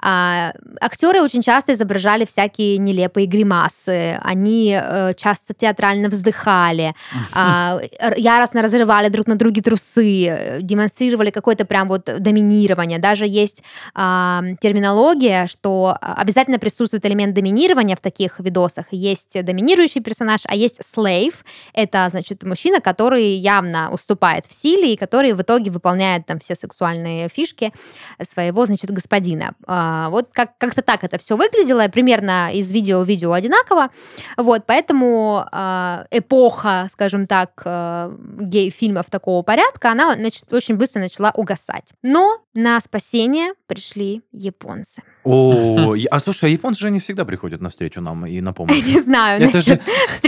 [0.00, 6.94] А, актеры очень часто изображали всякие нелепые гримасы, они э, часто театрально вздыхали,
[7.34, 12.98] р- яростно разрывали друг на друге трусы, э, демонстрировали какое-то прям вот доминирование.
[12.98, 13.62] Даже есть
[13.94, 18.86] а, терминология, что обязательно присутствует элемент доминирования в таких видосах.
[18.92, 21.34] Есть доминирующий персонаж, А есть slave,
[21.74, 26.54] это, значит, мужчина, который явно уступает в силе и который в итоге выполняет там все
[26.54, 27.72] сексуальные фишки
[28.28, 29.52] своего, значит, господина.
[29.66, 33.90] А, вот как- как-то так это все выглядело, примерно из видео в видео одинаково.
[34.36, 41.30] Вот, поэтому а, эпоха, скажем так, а, гей-фильмов такого порядка, она, значит, очень быстро начала
[41.34, 41.92] угасать.
[42.02, 45.02] Но на спасение пришли японцы.
[45.24, 48.82] О, а слушай, а японцы же не всегда приходят навстречу нам и на помощь.
[48.86, 49.80] Не знаю, Это же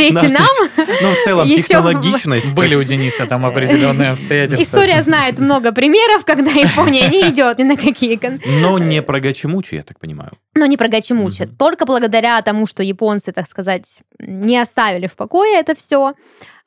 [0.09, 0.45] встречи навстречу.
[0.77, 0.87] нам.
[1.03, 2.53] Ну, в целом, технологичность.
[2.53, 4.63] Были у Дениса там определенные обстоятельства.
[4.63, 8.21] История знает много примеров, когда Япония не идет ни на какие
[8.63, 10.33] Но не про гачимучи, я так понимаю.
[10.55, 11.47] Но не про гачимучи.
[11.47, 16.15] Только благодаря тому, что японцы, так сказать, не оставили в покое это все,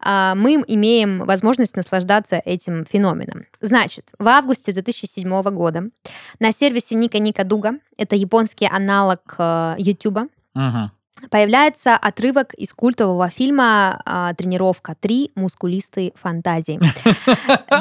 [0.05, 3.43] мы имеем возможность наслаждаться этим феноменом.
[3.61, 5.83] Значит, в августе 2007 года
[6.39, 10.27] на сервисе Ника Ника Дуга, это японский аналог э, Ютуба.
[11.29, 15.31] Появляется отрывок из культового фильма а, «Тренировка 3.
[15.35, 16.79] Мускулистые фантазии».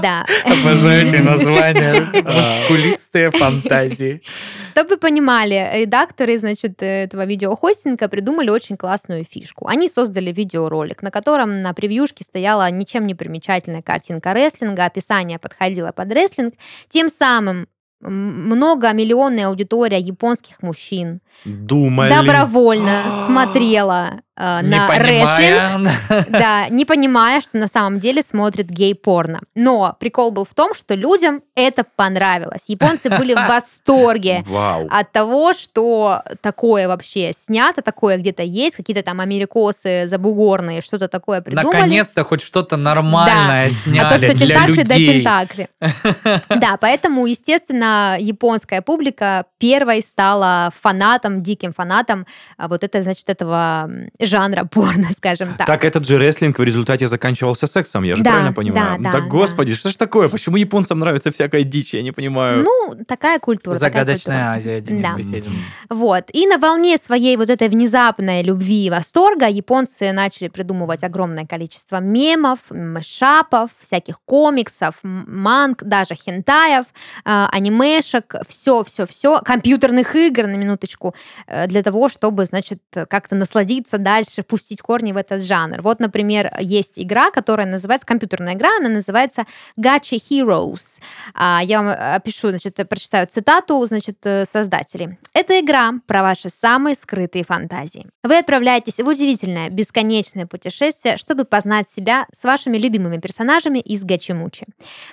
[0.02, 0.26] Да.
[0.44, 1.94] Обожаю эти названия.
[2.12, 4.22] Мускулистые фантазии.
[4.64, 9.68] Чтобы вы понимали, редакторы, значит, этого видеохостинга придумали очень классную фишку.
[9.68, 15.92] Они создали видеоролик, на котором на превьюшке стояла ничем не примечательная картинка рестлинга, описание подходило
[15.92, 16.54] под рестлинг.
[16.88, 17.68] Тем самым
[18.02, 22.10] многомиллионная аудитория японских мужчин Думали.
[22.10, 29.40] добровольно смотрела э, на рестлинг, да, не понимая, что на самом деле смотрит гей-порно.
[29.54, 32.62] Но прикол был в том, что людям это понравилось.
[32.68, 34.88] Японцы были в восторге Вау.
[34.90, 41.40] от того, что такое вообще снято, такое где-то есть, какие-то там америкосы забугорные что-то такое
[41.40, 41.76] придумали.
[41.76, 45.68] Наконец-то хоть что-то нормальное сняли а то все тентакли да тентакли.
[46.62, 53.90] Да, поэтому, естественно, японская публика первой стала фанатом, диким фанатом а, вот это, значит, этого
[54.22, 55.66] жанра порно, скажем так.
[55.66, 58.90] Так этот же рестлинг в результате заканчивался сексом, я же Да, правильно понимаю?
[58.90, 59.28] да, Ну да, так, да.
[59.28, 60.28] господи, что ж такое?
[60.28, 61.94] Почему японцам нравится всякая дичь?
[61.94, 62.62] Я не понимаю.
[62.62, 63.74] Ну, такая культура.
[63.78, 64.56] такая Загадочная культура.
[64.56, 65.14] Азия, Денис Да.
[65.16, 65.52] Беседин.
[65.90, 66.24] Вот.
[66.32, 72.00] И на волне своей вот этой внезапной любви и восторга японцы начали придумывать огромное количество
[72.00, 76.86] мемов, мешапов, всяких комиксов, манг, даже хентаев,
[77.24, 81.14] э, анимешек, все-все-все, компьютерных игр, на минуточку,
[81.46, 85.80] э, для того, чтобы, значит, как-то насладиться дальше, пустить корни в этот жанр.
[85.80, 89.44] Вот, например, есть игра, которая называется, компьютерная игра, она называется
[89.78, 91.00] Gacha Heroes.
[91.34, 95.18] А, Я вам опишу, значит, прочитаю цитату, значит, э, создателей.
[95.32, 98.06] Это игра про ваши самые скрытые фантазии.
[98.22, 104.66] Вы отправляетесь в удивительное, бесконечное путешествие, чтобы познать себя с вашими любимыми персонажами из Гачимучи.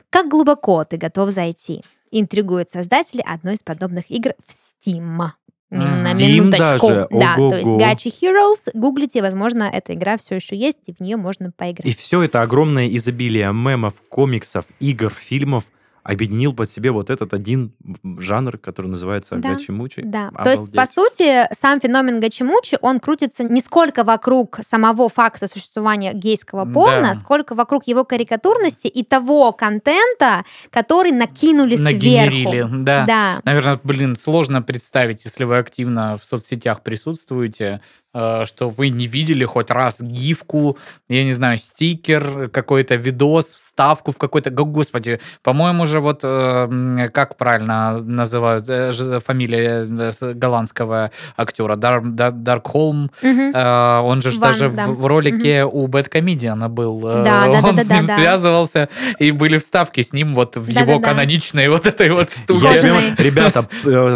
[0.09, 1.83] Как глубоко ты готов зайти?
[2.11, 5.38] Интригуют создатели одной из подобных игр в Steam.
[5.69, 6.87] На Steam минуточку.
[6.87, 7.07] даже?
[7.11, 7.69] Да, то есть.
[7.69, 8.71] Gacha Heroes.
[8.73, 11.87] Гуглите, возможно, эта игра все еще есть, и в нее можно поиграть.
[11.87, 15.65] И все это огромное изобилие мемов, комиксов, игр, фильмов
[16.03, 20.01] объединил под себе вот этот один жанр, который называется Да, гачимучи.
[20.03, 20.93] Да, то есть, по Обалдеть.
[20.93, 27.15] сути, сам феномен гачимучи, он крутится не сколько вокруг самого факта существования гейского порно, Да.
[27.15, 32.75] сколько вокруг его карикатурности и того контента, который накинули Нагенерили, сверху.
[32.79, 33.05] да.
[33.05, 33.41] Да.
[33.45, 37.81] Наверное, блин, сложно представить, если вы активно в соцсетях присутствуете,
[38.11, 40.77] что вы не видели хоть раз гифку,
[41.09, 44.49] я не знаю, стикер, какой-то видос, вставку в какой-то...
[44.49, 48.91] Го- Господи, по-моему же вот, э, как правильно называют, э,
[49.23, 49.85] фамилия
[50.19, 53.51] э, голландского актера, Дар, Дар- Даркхолм, Мгм.
[53.53, 54.87] Э, он же Ван, даже да.
[54.87, 56.99] в, в ролике у Бэткомедиана был.
[57.07, 58.15] Э, Да, да, да, он да, с да, ним да.
[58.15, 61.07] связывался, и были вставки с ним вот в Да, его да, да.
[61.09, 62.75] каноничной вот этой вот штуке.
[63.19, 64.15] Ребята, э,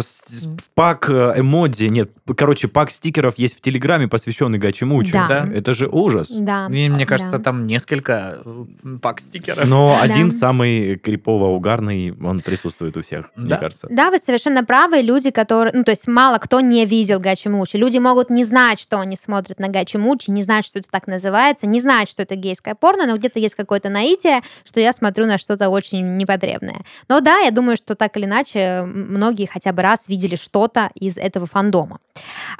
[0.74, 5.12] пак э, эмодзи, нет, короче, пак стикеров есть в Телеграме, посвященный гачимучи.
[5.12, 5.28] Да.
[5.28, 5.48] Да.
[5.52, 6.28] Это же ужас.
[6.30, 6.66] Да.
[6.70, 7.44] И мне кажется, да.
[7.44, 8.64] там несколько э,
[9.00, 9.66] пак стикеров.
[9.68, 10.02] Но Да.
[10.02, 13.56] один самый крипово-угарный, он присутствует у всех, мне Да.
[13.56, 13.86] кажется.
[13.90, 15.00] Да, вы совершенно правы.
[15.02, 15.72] Люди, которые...
[15.74, 17.76] Ну, то есть мало кто не видел Гачи Мучи.
[17.76, 21.06] Люди могут не знать, что они смотрят на Гачи Мучи, не знать, что это так
[21.06, 25.26] называется, не знать, что это гейское порно, но где-то есть какое-то наитие, что я смотрю
[25.26, 26.80] на что-то очень непотребное.
[27.08, 31.18] Но да, я думаю, что так или иначе многие хотя бы раз видели что-то из
[31.18, 31.98] этого фандома.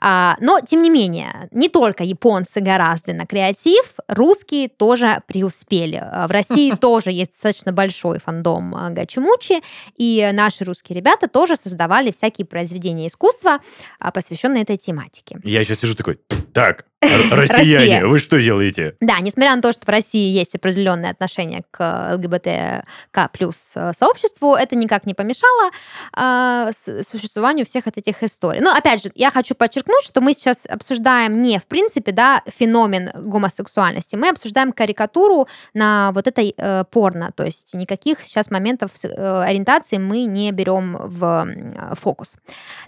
[0.01, 1.14] А, но, тем не менее,
[1.51, 5.97] не только японцы гораздо на креатив, русские тоже преуспели.
[6.03, 9.63] А В России тоже есть достаточно большой фандом а, Гачимучи,
[9.97, 13.59] и наши русские ребята тоже создавали всякие произведения искусства,
[13.99, 15.39] а, посвященные этой тематике.
[15.45, 16.19] Я сейчас сижу такой,
[16.53, 17.59] так, Р- Россия.
[17.59, 18.97] Россияне, вы что делаете?
[19.01, 24.55] Да, несмотря на то, что в России есть определенное отношение к ЛГБТК плюс э, сообществу,
[24.55, 25.71] это никак не помешало
[26.17, 26.71] э,
[27.11, 28.61] существованию всех от этих историй.
[28.61, 33.11] Но, опять же, я хочу подчеркнуть, что мы сейчас обсуждаем не, в принципе, да, феномен
[33.15, 39.43] гомосексуальности, мы обсуждаем карикатуру на вот этой э, порно, то есть никаких сейчас моментов э,
[39.43, 42.37] ориентации мы не берем в м, фокус.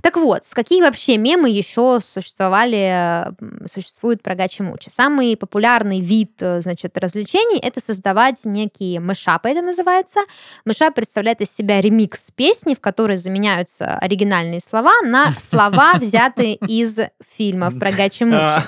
[0.02, 3.66] Так вот, с какие вообще мемы еще существовали, м,
[4.06, 4.88] существуют про гачи-мучи?
[4.88, 10.20] Самый популярный вид, э, значит, развлечений— это создавать некие мешапы, это называется.
[10.64, 16.98] Мешап представляет из себя ремикс песни, в которой заменяются оригинальные слова на слова, взятые из
[17.36, 18.62] фильмов про гачи-мучи.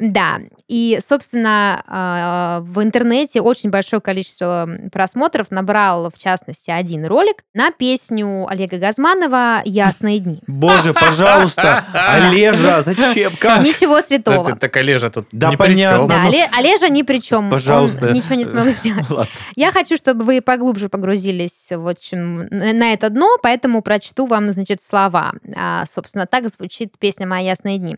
[0.00, 0.38] Да,
[0.70, 7.72] и, собственно, а, в интернете очень большое количество просмотров набрал, в частности, один ролик на
[7.72, 10.38] песню Олега Газманова «Ясные дни».
[10.46, 13.32] Боже, пожалуйста, Олежа, зачем?
[13.40, 13.62] Как?
[13.62, 14.48] Ничего святого.
[14.48, 15.98] Это так Олежа тут Да, ни при понятно.
[15.98, 16.08] чём.
[16.08, 17.50] Да, ну, Оле- Олежа ни при чем.
[17.50, 18.06] Пожалуйста.
[18.06, 19.10] Он ничего не смог сделать.
[19.10, 19.26] Ладно.
[19.56, 24.50] Я хочу, чтобы вы поглубже погрузились в общем, на на это дно, поэтому прочту вам,
[24.52, 25.32] значит, слова.
[25.56, 27.96] А, собственно, так звучит песня «Мои ясные дни».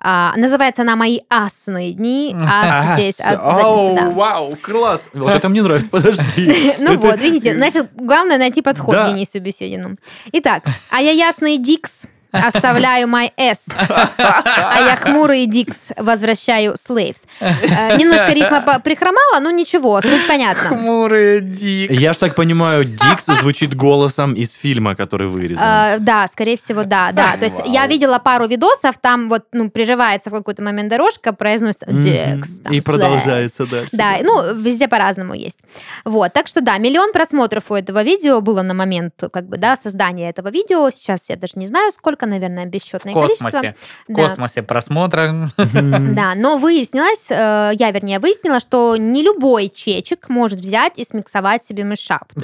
[0.00, 2.05] А, называется она «Мои асные дни».
[2.34, 4.10] Ас здесь от Ау, задницы, да.
[4.10, 5.08] вау, класс.
[5.12, 6.74] Вот это мне нравится, подожди.
[6.78, 8.94] Ну вот, видите, значит, главное найти подход.
[9.06, 9.96] Денису Беседину.
[10.32, 12.06] Итак, а я ясный Дикс,
[12.44, 17.24] оставляю май S, а я хмурый Дикс, возвращаю Slaves.
[17.40, 20.68] Э, Немножко рифма прихромала, но ничего, суть понятна.
[20.68, 21.90] Хмурые дик.
[21.90, 25.64] Я ж так понимаю, Дикс звучит голосом из фильма, который вырезан.
[25.64, 27.36] Э, да, скорее всего, да, да.
[27.38, 31.86] То есть я видела пару видосов, там вот, ну, прерывается в какой-то момент дорожка, произносится.
[31.88, 32.60] Дикс.
[32.70, 33.90] И продолжается дальше.
[33.92, 35.58] Да, ну, везде по-разному есть.
[36.04, 39.76] Вот, так что да, миллион просмотров у этого видео было на момент, как бы, да,
[39.76, 40.90] создания этого видео.
[40.90, 43.44] Сейчас я даже не знаю, сколько, наверное, В бесчетное количество.
[43.44, 43.74] космосе.
[44.08, 44.28] В Да.
[44.28, 45.48] космосе просмотра.
[45.56, 51.64] Да, но выяснилось, э, я, вернее, выяснила, что не любой чечек может взять и смиксовать
[51.64, 51.84] себе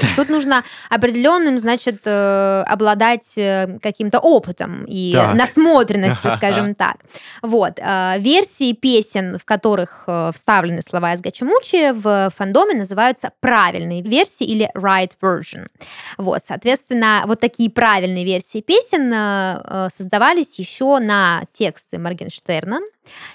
[0.02, 5.34] есть тут нужно определенным, значит, э, обладать э, каким-то опытом и Так.
[5.34, 6.96] насмотренностью, скажем так.
[7.42, 7.78] Вот.
[8.18, 15.12] Версии песен, в которых вставлены слова из Гачимучи, в фандоме называются правильные версии или right
[15.22, 15.66] version.
[16.18, 19.12] Вот, соответственно, вот такие правильные версии песен
[19.90, 22.80] создавались еще на тексты Моргенштерна,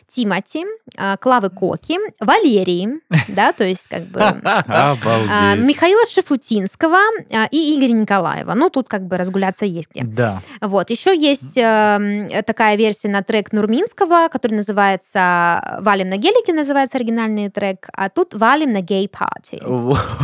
[0.07, 0.65] Тимати,
[0.97, 5.65] э, Клавы Коки, Валерии, да, то есть как бы а, Обалдеть.
[5.67, 6.97] Михаила Шафутинского
[7.29, 8.53] э, и Игоря Николаева.
[8.53, 10.03] Ну, тут как бы разгуляться есть где.
[10.03, 10.41] Да.
[10.61, 16.97] Вот, еще есть э, такая версия на трек Нурминского, который называется «Валим на гелике», называется
[16.97, 19.61] оригинальный трек, а тут «Валим на гей-пати».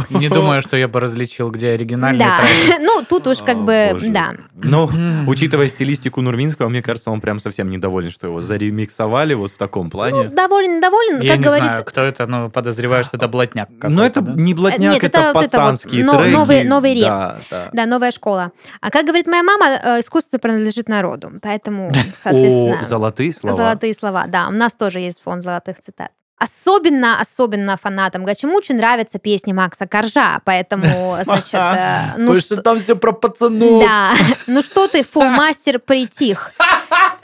[0.10, 2.80] Не думаю, что я бы различил, где оригинальный Да, трек.
[2.82, 4.34] ну тут уж как бы, да.
[4.54, 4.90] Ну,
[5.28, 9.86] учитывая стилистику Нурминского, мне кажется, он прям совсем недоволен, что его заремиксовали вот в таком
[9.86, 10.30] Ну, плане.
[10.30, 11.66] доволен, доволен, Я как не говорит...
[11.66, 14.34] знаю, кто это, но подозреваю, что это блатняк Но это да?
[14.34, 16.32] не блатняк, Нет, это, это вот это вот пацанские треки.
[16.36, 17.08] новый- новый реп.
[17.08, 17.70] Да, да.
[17.74, 18.52] Да, новая школа.
[18.82, 21.32] А как говорит моя мама, э, искусство принадлежит народу.
[21.42, 23.56] Поэтому, О, соответственно, золотые слова.
[23.56, 24.26] золотые слова.
[24.28, 26.12] Да, у нас тоже есть фонд золотых цитат.
[26.44, 32.62] Особенно, особенно фанатам Гачимучи нравятся песни Макса Коржа, поэтому, значит, э, ну Потому что...
[32.62, 33.82] там все про пацанов.
[33.82, 34.12] Да,
[34.48, 36.52] ну что ты, фулмастер, притих.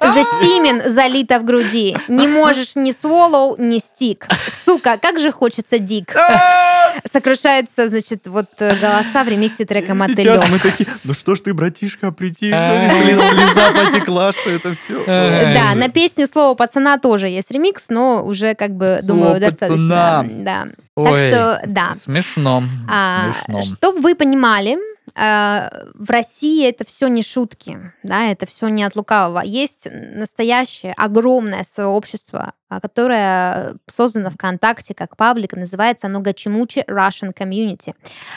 [0.02, 1.98] За Симен залито в груди.
[2.08, 4.26] Не можешь ни сволоу, ни стик.
[4.64, 6.16] Сука, как же хочется дик.
[7.12, 10.38] Сокрушаются, значит, вот э, голоса в ремиксе трека «Мотылёк».
[10.38, 15.04] Сейчас мы такие, ну что ж ты, братишка, прийти, слеза потекла, что это все.
[15.06, 19.78] Да, на песню «Слово пацана» тоже есть ремикс, но уже, как бы, думаю, «Слово достаточно.
[19.78, 20.26] пацана».
[20.30, 20.68] Да.
[21.04, 21.94] Так что, да.
[21.96, 22.64] Смешно.
[22.90, 23.32] А.
[23.64, 24.78] Чтобы вы понимали,
[25.16, 29.42] а, в России это все не шутки, да, это все не от лукавого.
[29.44, 37.96] Есть настоящее огромное сообщество, которое создано ВКонтакте как паблик, называется оно Гачимучи Russian Community.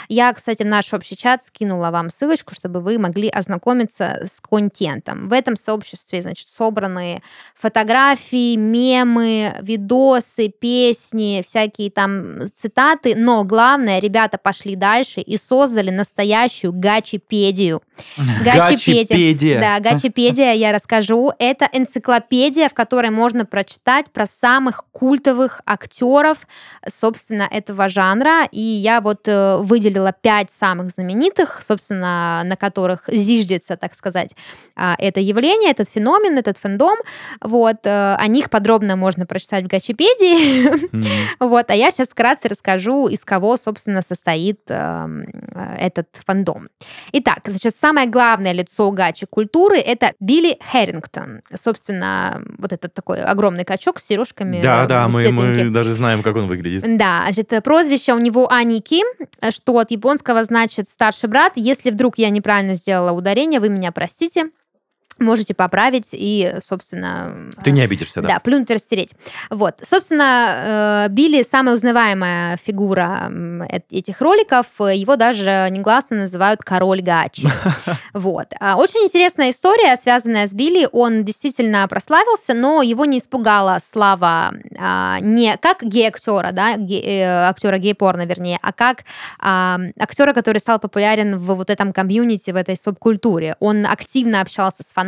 [0.09, 5.29] Я, кстати, в наш общий чат скинула вам ссылочку, чтобы вы могли ознакомиться с контентом.
[5.29, 7.23] В этом сообществе, значит, собраны
[7.55, 16.73] фотографии, мемы, видосы, песни, всякие там цитаты, но главное, ребята пошли дальше и создали настоящую
[16.73, 17.83] гачипедию.
[18.45, 19.61] Гачипедия.
[19.61, 21.33] Да, гачипедия, я расскажу.
[21.39, 26.39] Это энциклопедия, в которой можно прочитать про самых культовых актеров,
[26.89, 28.47] собственно, этого жанра.
[28.51, 34.31] И я вот э, выделила пять самых знаменитых, собственно, на которых зиждется, так сказать,
[34.77, 36.97] а, это явление, этот феномен, этот фэндом.
[37.41, 40.73] Вот, э, о них подробно можно прочитать в гачипедии.
[41.39, 45.07] Вот, а я сейчас вкратце расскажу, из кого, собственно, состоит э,
[45.79, 46.53] этот фандом.
[46.53, 46.69] дом.
[47.13, 51.43] Итак, значит, самое главное лицо гачи культуры это Билли Хэрингтон.
[51.55, 54.61] Собственно, вот этот такой огромный качок с сережками.
[54.63, 56.85] Да, э, да, мы, мы даже знаем, как он выглядит.
[56.97, 59.03] Да, значит, прозвище у него Аники,
[59.51, 61.53] что от японского значит старший брат.
[61.57, 64.51] Если вдруг я неправильно сделала ударение, вы меня простите.
[65.19, 67.37] Можете поправить и, собственно...
[67.63, 68.29] Ты не обидишься, да?
[68.29, 69.11] Да, плюнуть и растереть.
[69.51, 69.77] Вот.
[69.83, 74.67] Собственно, э, Билли самая узнаваемая фигура эт- этих роликов.
[74.79, 77.49] Его даже негласно называют король гачи.
[78.15, 78.49] Вот.
[78.61, 80.89] А, Очень интересная история, связанная с Билли.
[80.93, 87.79] Он действительно прославился, но его не испугала слава а, не как гей-актера, да, э, актера
[87.79, 89.05] гей-порно, вернее, а как
[89.39, 93.57] а, актера, который стал популярен в вот этом комьюнити, в этой субкультуре.
[93.61, 95.02] Он активно общался с фанатами,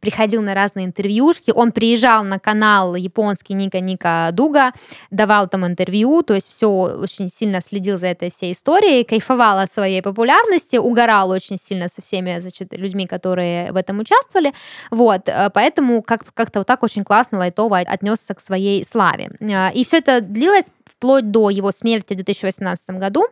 [0.00, 4.72] приходил на разные интервьюшки, он приезжал на канал японский Ника Ника Дуга,
[5.10, 9.72] давал там интервью, то есть все очень сильно следил за этой всей историей, кайфовал от
[9.72, 14.52] своей популярности, угорал очень сильно со всеми значит, людьми, которые в этом участвовали,
[14.90, 19.30] вот, э, поэтому как- как-то вот так очень классно, лайтово отнесся к своей славе.
[19.40, 23.26] Э, И все это длилось вплоть до его смерти в 2018 году,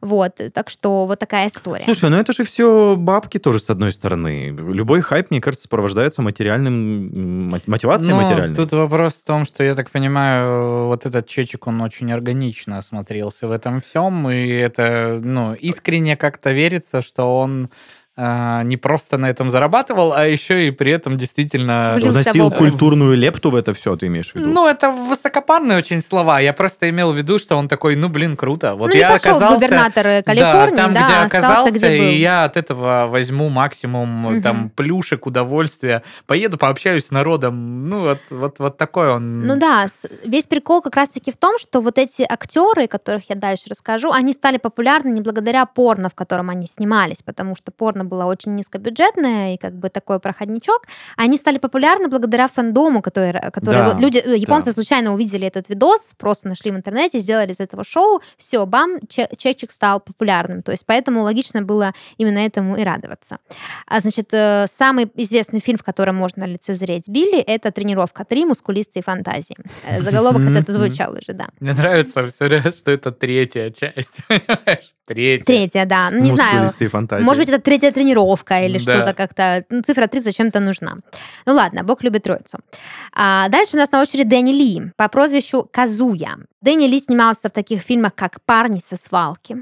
[0.00, 1.84] вот, так что вот такая история.
[1.84, 4.48] Слушай, ну это же все бабки тоже, с одной стороны.
[4.48, 8.56] Любой хайп, мне кажется, сопровождается материальным, мотивацией Ну, материальной.
[8.56, 13.48] тут вопрос в том, что, я так понимаю, вот этот чечек, он очень органично смотрелся
[13.48, 17.70] в этом всем, и это, ну, искренне как-то верится, что он
[18.20, 21.96] а, не просто на этом зарабатывал, а еще и при этом действительно...
[22.00, 24.48] Вносил культурную лепту в это все, ты имеешь в виду?
[24.48, 26.40] Ну, это высокопарные очень слова.
[26.40, 28.74] Я просто имел в виду, что он такой, ну, блин, круто.
[28.74, 29.54] Вот ну, не я пошел оказался...
[29.54, 32.06] губернаторы Калифорнии, да, там, да, где остался, оказался, где был.
[32.06, 34.42] и я от этого возьму максимум Мгм.
[34.42, 36.02] там плюшек, удовольствия.
[36.26, 37.84] Поеду, пообщаюсь с народом.
[37.84, 39.38] Ну, вот, вот, вот такой он.
[39.38, 39.86] Ну да,
[40.24, 44.32] весь прикол как раз-таки в том, что вот эти актеры, которых я дальше расскажу, они
[44.32, 49.54] стали популярны не благодаря порно, в котором они снимались, потому что порно было очень низкобюджетное
[49.54, 50.82] и как бы такой проходничок.
[51.16, 54.72] Они стали популярны благодаря фандому, который, который Да, вот люди, э, японцы да.
[54.72, 59.28] случайно увидели этот видос, просто нашли в интернете, сделали из этого шоу, все, бам, че-
[59.36, 60.62] чечек стал популярным.
[60.62, 63.38] То есть поэтому логично было именно этому и радоваться.
[63.86, 68.46] А, значит, э, самый известный фильм, в котором можно лицезреть Билли, это «Тренировка 3.
[68.46, 69.56] Мускулистые фантазии».
[69.86, 70.64] Э, Заголовок мгм.
[70.68, 71.48] звучал уже, да.
[71.60, 74.18] Мне нравится все время, что это третья часть.
[75.06, 75.44] Третья.
[75.44, 76.10] Третья, да.
[76.10, 77.24] Ну, не знаю, Мускулистые фантазии.
[77.24, 78.94] может быть, это третья тренировка или Да.
[78.94, 79.64] что-то как-то.
[79.70, 80.96] Ну, цифра 3 зачем-то нужна.
[81.46, 82.58] Ну ладно, Бог любит троицу.
[83.12, 86.36] А, дальше у нас на очереди Дэнни Ли по прозвищу Казуя.
[86.62, 89.56] Дэнни Ли снимался в таких фильмах, как «Парни со свалки»,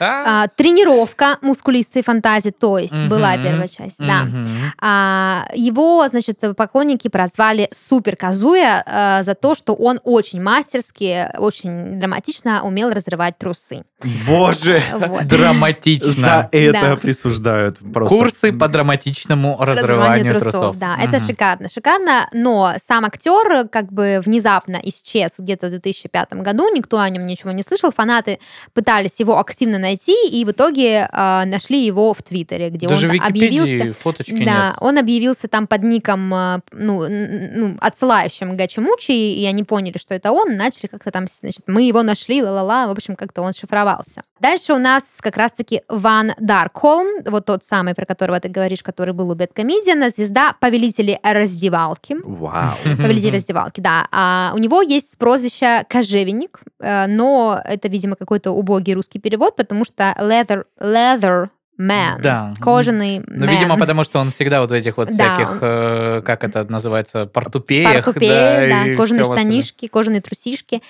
[0.00, 1.38] а, «Тренировка.
[1.42, 3.42] Мускулистые фантазии», то есть была Мгм.
[3.44, 4.24] первая часть, да.
[4.24, 4.46] Мгм.
[4.80, 11.98] А, его, значит, поклонники прозвали Супер Казуя а, за то, что он очень мастерски, очень
[12.00, 13.82] драматично умел разрывать трусы.
[14.26, 14.82] Боже!
[14.94, 15.26] Вот.
[15.26, 16.10] Драматично.
[16.10, 16.96] За это Да.
[16.96, 18.14] присуждают просто.
[18.14, 20.78] Курсы по драматичному разрыванию трусов.
[20.78, 26.68] Да, это шикарно, шикарно, но сам актер как бы внезапно исчез где-то в 2005 году,
[26.74, 28.38] никто о нем ничего не слышал, фанаты
[28.72, 33.20] пытались его активно найти и в итоге а, нашли его в Твиттере, где Даже он
[33.20, 33.92] объявился.
[33.98, 34.76] фоточки Да, нет.
[34.80, 40.32] он объявился там под ником, а, ну, ну, отсылающим Гачимучи, и они поняли, что это
[40.32, 44.22] он, начали как-то там, значит, мы его нашли, ла-ла-ла, в общем, как-то он шифровался.
[44.40, 49.12] Дальше у нас как раз-таки Ван Даркхолм, вот тот самый, про которого ты говоришь, который
[49.12, 52.16] был у Бэткомедиана, звезда повелители раздевалки.
[52.24, 52.74] Вау.
[52.84, 54.06] Повелитель раздевалки, да.
[54.10, 59.84] А у него есть прозвище Кожевенник, э, но это, видимо, какой-то убогий русский перевод, потому
[59.84, 62.54] что leather, leather man, Да.
[62.60, 63.50] кожаный Ну, man.
[63.50, 66.64] видимо, потому что он всегда вот в этих вот Да, всяких, он- э, как это
[66.70, 68.04] называется, портупеях.
[68.04, 68.28] Портупеи,
[68.70, 70.82] да, да, кожаные штанишки, кожаные трусишки.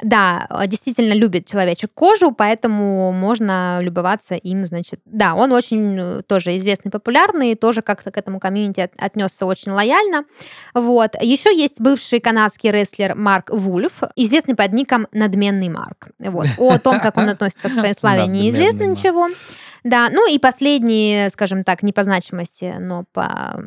[0.00, 5.00] Да, действительно любит человечек кожу, поэтому можно любоваться им, значит.
[5.04, 9.72] Да, он очень э, тоже известный, популярный, тоже как-то к этому комьюнити от- отнесся очень
[9.72, 10.24] лояльно.
[10.72, 11.20] Вот.
[11.20, 16.08] Еще есть бывший канадский рестлер Марк Вульф, известный под ником «Надменный Марк».
[16.20, 16.46] Вот.
[16.58, 18.98] О том, как он относится к своей славе, неизвестно Марк.
[19.84, 23.62] Да, ну и последний, скажем так, не по значимости, но по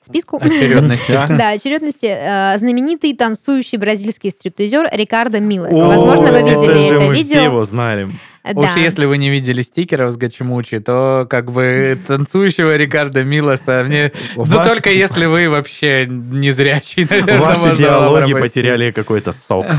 [0.00, 0.38] списку.
[0.40, 1.12] Очередности.
[1.28, 2.06] Да, очередности.
[2.06, 5.72] э, Знаменитый танцующий бразильский стриптизер Рикардо Милос.
[5.76, 7.40] Возможно, вы видели это мы все видео.
[7.40, 8.08] его знали.
[8.42, 14.12] Уж если вы не видели стикеров с Гачимучи, то как бы танцующего Рикардо Милоса мне...
[14.36, 19.66] Да только если вы вообще не зрячий, наверное, Ваши диалоги потеряли какой-то сок.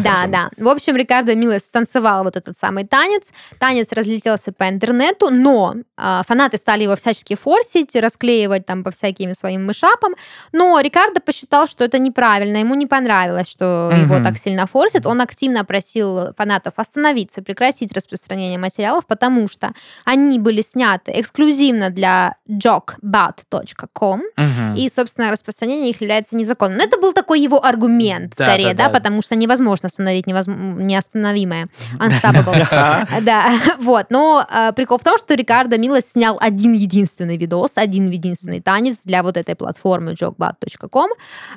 [0.00, 0.50] Да, да.
[0.56, 3.28] В общем, Рикардо Милос танцевал вот этот самый танец.
[3.58, 9.34] Танец разлетелся по интернету, но а, фанаты стали его всячески форсить, расклеивать там по всяким
[9.34, 10.14] своим мышапам.
[10.52, 15.06] Но Рикардо посчитал, что это неправильно, ему не понравилось, что его так сильно форсят.
[15.06, 19.70] Он активно просил фанатов остановиться, прекратить распространения материалов, потому что
[20.04, 24.74] они были сняты эксклюзивно для jockbat.com, Мгм.
[24.76, 26.78] и, собственно, распространение их является незаконным.
[26.78, 28.90] Но это был такой его аргумент, Да, скорее, да, да, да.
[28.90, 31.68] потому что невозможно остановить невозм- неостановимое.
[31.98, 32.66] Unstoppable.
[33.22, 34.06] Да, вот.
[34.10, 38.96] Но э, прикол в том, что Рикардо Милос снял один единственный видос, один единственный танец
[39.04, 41.10] для вот этой платформы jockbat.com.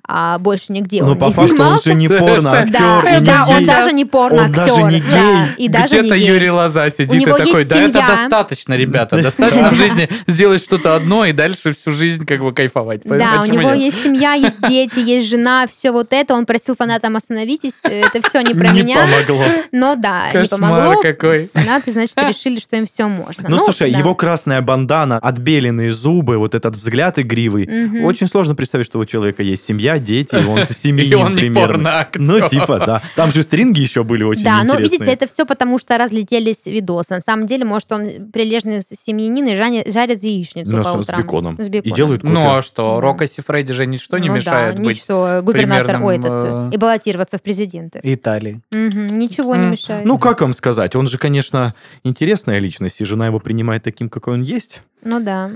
[0.07, 3.21] а больше нигде Ну, он по не факту он же не порно-актер.
[3.21, 4.61] Да, он даже не порно-актер.
[4.61, 5.55] Он даже не гей.
[5.57, 6.32] и даже не гей.
[6.33, 8.07] Юрий Лоза сидит и него такой, есть да это семья».
[8.07, 13.01] достаточно, ребята, достаточно в жизни сделать что-то одно и дальше всю жизнь как бы кайфовать.
[13.03, 16.33] Да, у него есть семья, есть дети, есть жена, все вот это.
[16.33, 19.05] Он просил фанатам остановитесь, это все не про Не меня.
[19.05, 19.45] помогло.
[19.71, 21.01] Но да, не помогло.
[21.01, 21.49] какой.
[21.53, 23.49] Фанаты, значит, решили, что им все можно.
[23.49, 23.97] Ну, слушай, да.
[23.97, 28.03] его красная бандана, отбеленные зубы, вот этот взгляд игривый.
[28.03, 31.41] Очень сложно представить, что у человека есть семья, дети, и он И семьянин он не
[31.41, 32.07] примерно.
[32.15, 33.01] Ну, типа, да.
[33.15, 37.15] Там же стринги еще были очень Да, но видите, это все потому, что разлетелись видосы.
[37.15, 41.09] На самый деле, может, он прилежный семьянин и жарит, жарит яичницу Ну, по с- с
[41.09, 41.21] утрам.
[41.21, 41.57] беконом.
[41.61, 41.95] С И беконом.
[41.95, 42.33] делают кофе.
[42.33, 43.01] Ну а что, Да.
[43.01, 46.75] Рокко Сифрейди же ничто не Ну мешает да, быть ничто, губернатор, ой, примерным, этот, э,
[46.75, 47.99] и баллотироваться в президенты.
[48.03, 48.61] Италии.
[48.71, 50.05] Мгм, ничего не мешает.
[50.05, 50.95] Ну, как вам сказать?
[50.95, 55.51] Он же, конечно, интересная личность, и жена его принимает таким, какой он есть, Ну да.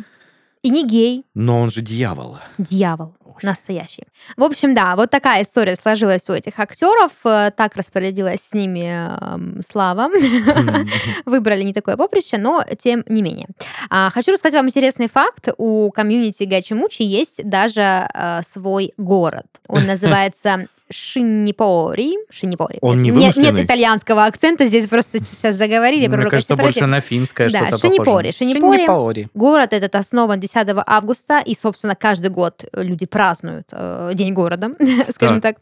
[0.64, 2.38] И не гей, но он же дьявол.
[2.58, 3.14] дьявол.
[3.44, 4.04] Настоящий.
[4.36, 7.12] В общем, да, вот такая история сложилась у этих актеров.
[7.24, 10.10] Э, Так распорядилась с ними эм, Слава.
[11.26, 13.48] Выбрали не такое поприще, но тем не менее.
[13.90, 15.50] А, хочу рассказать вам интересный факт.
[15.58, 17.82] У комьюнити Гачи-Мучи есть даже
[18.14, 19.46] э, свой город.
[19.68, 22.14] Он называется Шиннипори.
[22.30, 22.80] Шиннипори.
[22.82, 27.02] Он не нет, нет итальянского акцента, здесь просто сейчас заговорили про Мне кажется, больше на
[27.02, 28.32] финское Да, что-то Шинипори, похоже.
[28.32, 28.78] Шинипори.
[28.78, 29.30] Шинипори.
[29.34, 34.72] Город этот основан 10 августа, и, собственно, каждый год люди празднуют э, День города,
[35.10, 35.58] скажем так.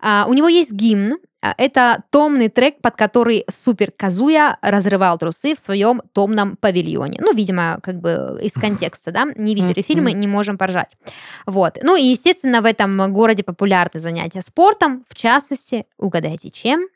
[0.00, 1.18] А, у него есть гимн.
[1.44, 7.20] А, Это томный трек, под который Супер Казуя разрывал трусы в своем томном павильоне.
[7.20, 9.26] Ну, видимо, как бы из контекста, да?
[9.36, 10.96] Не видели фильмы, не можем поржать.
[11.44, 11.76] Вот.
[11.82, 16.86] Ну и, естественно, в этом городе популярны занятия спортом, в частности, угадайте, чем?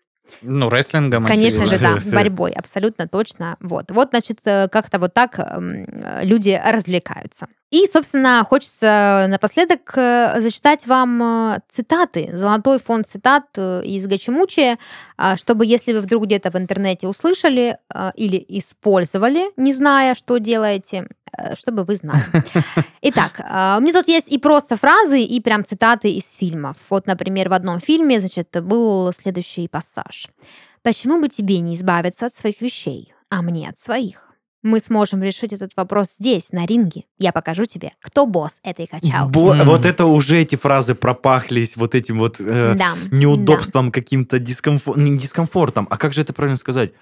[0.42, 2.00] Ну, рестлингом, Конечно же, очевидно.
[2.04, 3.56] да, борьбой, абсолютно точно.
[3.60, 5.84] Вот, вот, значит, э, как-то вот так эм,
[6.22, 7.48] люди развлекаются.
[7.70, 14.78] И, собственно, хочется напоследок э, зачитать вам э, цитаты, золотой фонд цитат э, из Гачимучи,
[15.18, 20.38] а, чтобы, если вы вдруг где-то в интернете услышали э, или использовали, не зная, что
[20.38, 21.08] делаете,
[21.58, 22.24] чтобы вы знали.
[23.02, 26.76] Итак, э, у меня тут есть и просто фразы, и прям цитаты из фильмов.
[26.88, 30.28] Вот, например, в одном фильме, значит, был следующий пассаж.
[30.82, 34.27] Почему бы тебе не избавиться от своих вещей, а мне от своих?
[34.62, 37.04] Мы сможем решить этот вопрос здесь, на ринге.
[37.18, 39.30] Я покажу тебе, кто босс этой качалки.
[39.32, 39.64] Бо- Мгм.
[39.66, 42.94] Вот это уже эти фразы пропахлись вот этим вот э, Да.
[43.12, 46.92] неудобством, каким-то дискомфортом, не дискомфортом, а как же это правильно сказать?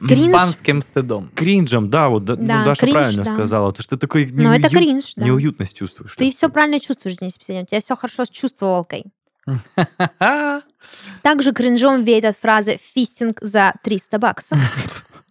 [0.00, 0.28] Кринж.
[0.28, 1.30] Испанским стыдом.
[1.34, 3.32] Кринжем, да, вот да, ну, Да, Даша кринж, правильно да.
[3.34, 4.42] сказала, то что ты такой да.
[4.42, 5.24] Но это кринж, да.
[5.24, 6.14] неуютность чувствуешь.
[6.16, 7.34] Ты все правильно чувствуешь, Денис.
[7.36, 9.06] У тебя все хорошо с чувствовалкой.
[11.22, 14.58] Также кринжом веет от фразы «фистинг за 300 баксов».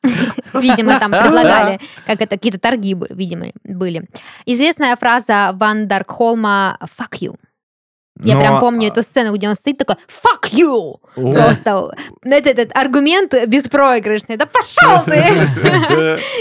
[0.54, 4.08] Видимо, там предлагали, как это, какие-то торги, видимо, были.
[4.46, 7.36] Известная фраза Ван Даркхолма «fuck you».
[8.24, 11.00] Я Но, прям помню а, эту сцену, где он стоит такой «fuck you».
[11.16, 11.34] о.
[11.34, 14.38] Просто это, этот аргумент беспроигрышный.
[14.38, 15.24] Да пошел ты!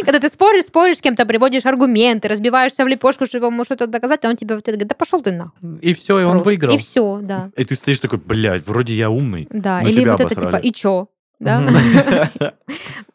[0.04, 4.24] Когда ты споришь, споришь с кем-то, приводишь аргументы, разбиваешься в лепешку, чтобы ему что-то доказать,
[4.24, 5.78] а он тебе в ответ говорит, да пошел ты нахуй.
[5.80, 6.74] И все, и он выиграл.
[6.74, 7.50] И все, да.
[7.56, 9.46] И ты стоишь такой, блядь, вроде я умный.
[9.50, 11.08] Да, или вот это типа, и чё?
[11.38, 12.30] Да?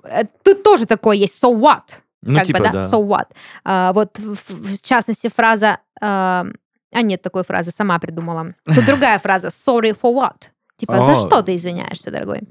[0.03, 2.01] Э, Тут тоже такое есть, so what?
[2.23, 2.87] Ну, как типа, бы, да, да.
[2.87, 3.27] so what?
[3.63, 5.77] А, вот, в, частности, фраза...
[6.01, 6.45] а
[6.93, 8.53] а, нет такой фразы, сама придумала.
[8.65, 10.49] Тут другая фраза, sorry for what?
[10.77, 11.27] Типа, за О.
[11.27, 12.41] что ты извиняешься, дорогой?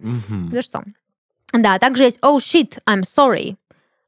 [0.50, 0.82] За что?
[1.52, 3.56] Да, также есть oh shit, I'm sorry.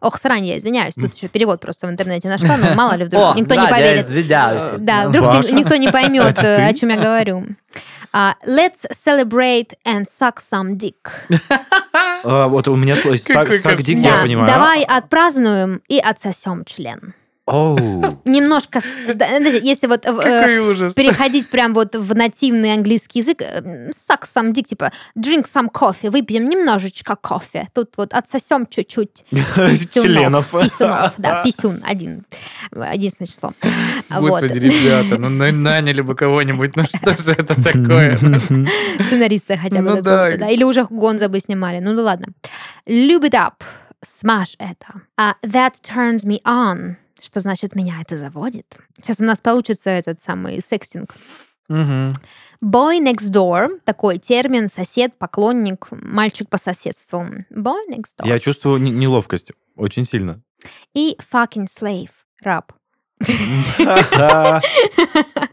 [0.00, 0.94] Ох, срань, я извиняюсь.
[0.94, 4.84] Тут еще перевод просто в интернете нашла, но мало ли вдруг никто не поверит.
[4.84, 5.54] Да, вдруг Ваша.
[5.54, 7.46] никто не поймет, э, о чем я говорю.
[8.14, 11.08] А, let's celebrate and suck some dick.
[12.24, 14.46] А, Вот у меня сак дик, я понимаю.
[14.46, 17.14] давай отпразднуем и отсосем член.
[18.24, 18.80] Немножко,
[19.62, 20.94] если вот э, ужас.
[20.94, 26.08] переходить прям вот в нативный английский язык, э, suck some dick, типа drink some coffee,
[26.08, 27.68] выпьем немножечко кофе.
[27.74, 29.90] Тут вот отсосем чуть-чуть писюнов.
[29.92, 30.50] Членов.
[30.52, 32.24] Писюнов, да, писюн один.
[32.70, 33.52] Единственное число.
[34.08, 34.20] Вот.
[34.30, 38.16] Господи, ребята, ну на- наняли бы кого-нибудь, ну что же это такое?
[39.06, 40.36] Сценариста хотя бы Ну да.
[40.36, 40.48] да.
[40.48, 41.80] Или уже Гонза бы снимали.
[41.80, 42.26] Ну да ладно.
[42.86, 43.54] Lube it up.
[44.04, 45.02] Смажь это.
[45.16, 46.96] А that turns me on.
[47.22, 48.66] Что значит меня это заводит?
[48.96, 51.14] Сейчас у нас получится этот самый секстинг.
[51.68, 52.12] Мгм.
[52.62, 57.20] Boy next door такой термин сосед, поклонник, мальчик по соседству.
[57.50, 58.26] Boy next door.
[58.26, 60.42] Я чувствую не- неловкость очень сильно.
[60.94, 62.10] И fucking slave,
[62.42, 62.72] раб.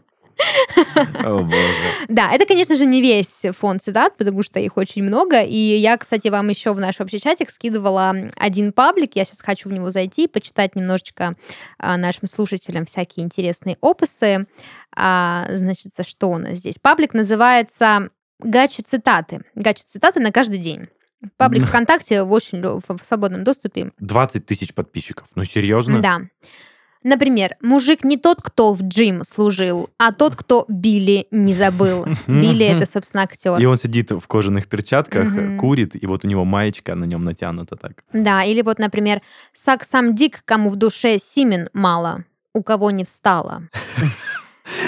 [1.24, 2.06] О, боже.
[2.08, 5.42] Да, это, конечно же, не весь фонд цитат, потому что их очень много.
[5.42, 9.16] И я, кстати, вам еще в наш общий чатик скидывала один паблик.
[9.16, 11.36] Я сейчас хочу в него зайти, почитать немножечко
[11.78, 14.46] а, нашим слушателям всякие интересные опусы.
[14.94, 16.76] А, значит, что у нас здесь?
[16.80, 19.42] Паблик называется «Гачи цитаты».
[19.54, 20.88] Гачи цитаты на каждый день.
[21.36, 23.92] Паблик ВКонтакте в очень в свободном доступе.
[23.98, 25.28] 20 тысяч подписчиков.
[25.34, 26.00] Ну, серьезно?
[26.00, 26.20] Да.
[27.02, 32.04] Например, мужик не тот, кто в джим служил, а тот, кто Билли не забыл.
[32.26, 33.58] Билли это, собственно, актер.
[33.58, 37.76] И он сидит в кожаных перчатках, курит, и вот у него маечка на нем натянута
[37.76, 38.04] так.
[38.12, 39.22] Да, или вот, например,
[39.54, 42.24] сак сам дик, кому в душе Симен мало,
[42.54, 43.62] у кого не встала.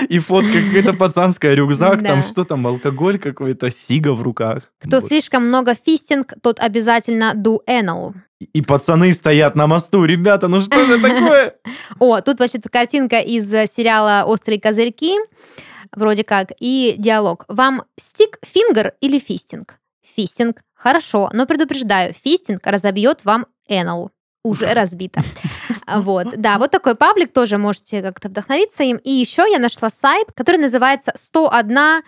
[0.09, 4.73] И фотка какая-то пацанская, рюкзак, там что там, алкоголь какой-то, сига в руках.
[4.81, 8.15] Кто слишком много фистинг, тот обязательно ду энал.
[8.53, 10.05] И пацаны стоят на мосту.
[10.05, 11.55] Ребята, ну что это такое?
[11.99, 15.17] О, тут, значит, картинка из э, сериала «Острые козырьки»,
[15.95, 17.45] вроде как, и диалог.
[17.49, 19.79] Вам стик, фингер или фистинг?
[20.17, 20.61] Фистинг.
[20.75, 24.11] Хорошо, но предупреждаю, фистинг разобьет вам энал.
[24.45, 25.23] Уже разбито.
[25.87, 28.99] А, Вот, да, вот такой паблик, тоже можете как-то вдохновиться им.
[28.99, 32.03] И еще я нашла сайт, который называется «101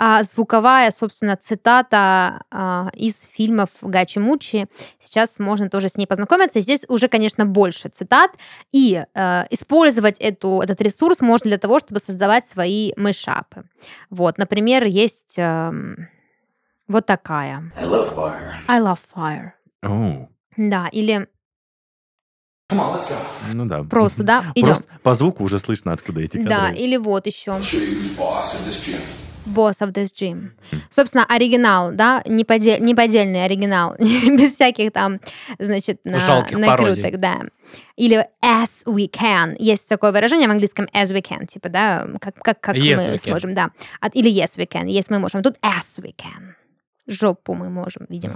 [0.00, 4.68] а, звуковая, собственно, цитата а, из фильмов Гачи Мучи.
[5.00, 6.60] Сейчас можно тоже с ней познакомиться.
[6.60, 8.30] Здесь уже, конечно, больше цитат.
[8.70, 13.64] И э, использовать эту, этот ресурс можно для того, чтобы создавать свои мышапы.
[14.08, 16.08] Вот, например, есть эм,
[16.86, 17.72] вот такая.
[17.76, 18.52] I love fire.
[18.68, 19.50] I love fire.
[19.82, 22.57] Оу, Да, или Come on, let's go.
[23.52, 23.82] Ну да.
[23.84, 24.68] просто, да, идем.
[24.68, 26.76] Просто по звуку уже слышно, откуда эти Да, кадры.
[26.76, 27.52] или вот еще.
[29.46, 30.50] Boss of this gym.
[30.90, 35.20] Собственно, оригинал, да, неподель, неподдельный оригинал, без всяких там,
[35.58, 37.16] значит, на, Жалких накруток, пародий.
[37.16, 37.40] да.
[37.96, 39.56] Или as we can.
[39.58, 43.18] Есть такое выражение в английском as we can, типа, да, как, как, как Yes мы
[43.18, 43.70] сможем, да.
[44.00, 45.42] От- Или yes we can, yes мы можем.
[45.42, 46.52] Тут as we can.
[47.08, 48.34] Жопу мы можем, видимо.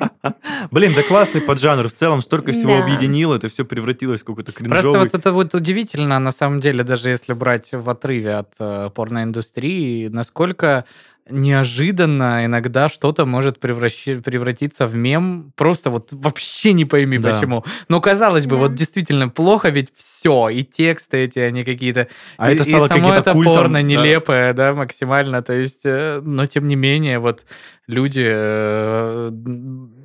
[0.70, 1.86] Блин, да классный поджанр.
[1.88, 2.84] В целом столько всего Да.
[2.84, 5.00] объединил, это все превратилось в какой-то Просто кринжовый...
[5.00, 10.08] вот это вот удивительно, на самом деле, даже если брать в отрыве от э, порноиндустрии,
[10.08, 10.86] насколько
[11.30, 17.32] неожиданно иногда что-то может превращи- превратиться в мем, просто вот вообще не пойми Да.
[17.32, 17.64] почему.
[17.88, 18.62] Но казалось бы, Да.
[18.62, 22.08] вот действительно плохо, ведь все, и тексты эти, они какие-то...
[22.36, 23.82] А и, это и стало само каким-то это культом, порно да.
[23.82, 27.44] нелепое, да, максимально, то есть, э, но тем не менее, вот
[27.86, 29.30] люди, э,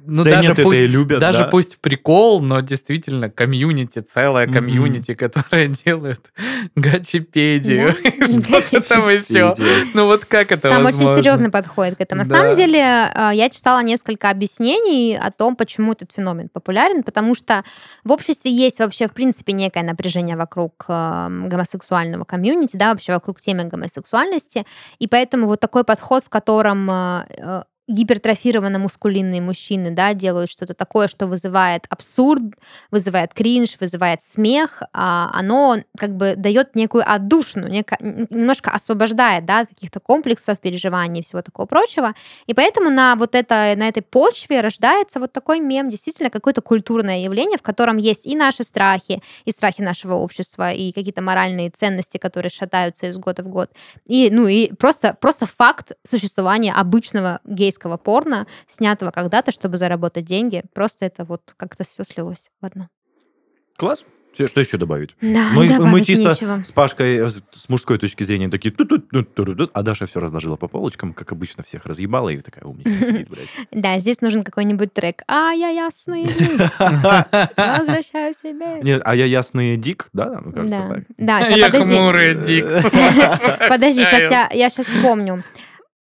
[0.08, 1.45] ну Ценят даже это пусть, и любят, даже да.
[1.47, 6.32] пусть прикол, но действительно комьюнити, целая комьюнити, которая делает
[6.76, 7.91] гачипедию.
[8.64, 9.53] Что там еще?
[9.93, 12.24] Ну вот как это Там очень серьезно подходит к этому.
[12.24, 17.36] На самом деле, э, я читала несколько объяснений о том, почему этот феномен популярен, потому
[17.36, 17.64] что
[18.03, 23.39] в обществе есть вообще, в принципе, некое напряжение вокруг э, гомосексуального комьюнити, да, вообще вокруг
[23.39, 24.66] темы гомосексуальности,
[24.99, 31.08] и поэтому вот такой подход, в котором э, гипертрофированно мускулинные мужчины, да, делают что-то такое,
[31.08, 32.42] что вызывает абсурд,
[32.92, 37.98] вызывает кринж, вызывает смех, а, оно как бы дает некую отдушину, неко-
[38.30, 42.14] немножко освобождает, да, от каких-то комплексов, переживаний и всего такого прочего.
[42.48, 47.20] И поэтому на вот это, на этой почве рождается вот такой мем, действительно какое-то культурное
[47.20, 52.18] явление, в котором есть и наши страхи, и страхи нашего общества, и какие-то моральные ценности,
[52.18, 53.70] которые шатаются из года в год.
[54.06, 57.40] И, ну, и просто, просто факт существования обычного
[57.76, 60.64] гейского порно, снятого когда-то, чтобы заработать деньги.
[60.74, 62.88] Просто это вот как-то все слилось в одно.
[63.78, 64.04] Класс.
[64.48, 65.16] Что еще добавить?
[65.22, 66.62] Да, Мы, мы добавить чисто нечего.
[66.62, 71.32] с Пашкой с мужской точки зрения такие, «ту-ту-ту-ту-ту-ту», а Даша все разложила по полочкам, как
[71.32, 73.48] обычно, всех разъебала и такая блядь.
[73.72, 75.22] Да, здесь нужен какой-нибудь трек.
[75.30, 76.24] А я ясный
[76.78, 78.82] возвращаю себе.
[78.84, 80.42] Нет, а я ясный дик, да?
[80.54, 81.04] Кажется, Да, так.
[81.18, 81.96] да, Я подожди.
[81.96, 82.74] хмурый Дикс.
[83.70, 85.46] Подожди, сейчас я сейчас помню.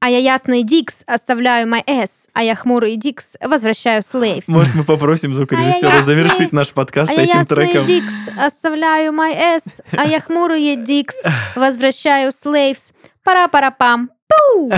[0.04, 4.46] А я ясный Дикс, оставляю my S, а я хмурый Дикс, возвращаю Slaves.
[4.48, 7.84] Может, мы попросим звукорежиссера ясный- завершить наш подкаст А я этим ясный треком?
[7.84, 11.14] Дикс, оставляю my S, а я хмурый Дикс,
[11.54, 12.90] возвращаю Slaves.
[13.22, 14.10] Пара-пара-пам.
[14.26, 14.72] Пу!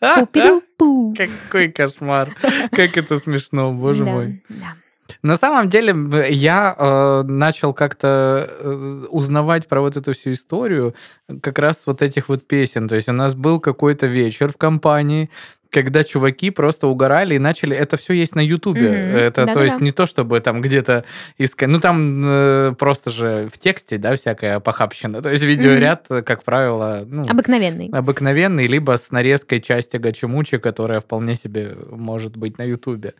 [0.00, 2.30] Какой кошмар.
[2.70, 4.42] Как это смешно, боже Да, мой.
[4.48, 4.74] да.
[5.22, 5.94] На самом деле,
[6.30, 10.94] я э, начал как-то э, узнавать про вот эту всю историю
[11.42, 12.88] как раз вот этих вот песен.
[12.88, 15.30] То есть у нас был какой-то вечер в компании,
[15.72, 17.74] когда чуваки просто угорали и начали...
[17.74, 18.90] Это все есть на Ютубе.
[18.90, 19.16] Мгм.
[19.16, 19.64] Это, то Да-да-да.
[19.64, 21.04] есть, не то, чтобы там где-то
[21.38, 21.68] искать...
[21.68, 25.22] Ну, там э, просто же в тексте, да, всякая похабщина.
[25.22, 27.88] То есть, видеоряд, как правило, ну, Обыкновенный.
[27.88, 33.14] обыкновенный, либо с нарезкой части Гачимучи, которая вполне себе может быть на Ютубе.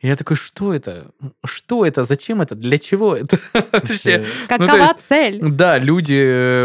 [0.00, 1.06] И Я такой, что это?
[1.44, 2.02] Что это?
[2.04, 2.54] Зачем это?
[2.54, 3.38] Для чего это
[3.72, 4.18] вообще?
[4.18, 5.40] Ну, Какова есть, цель?
[5.42, 6.22] Да, люди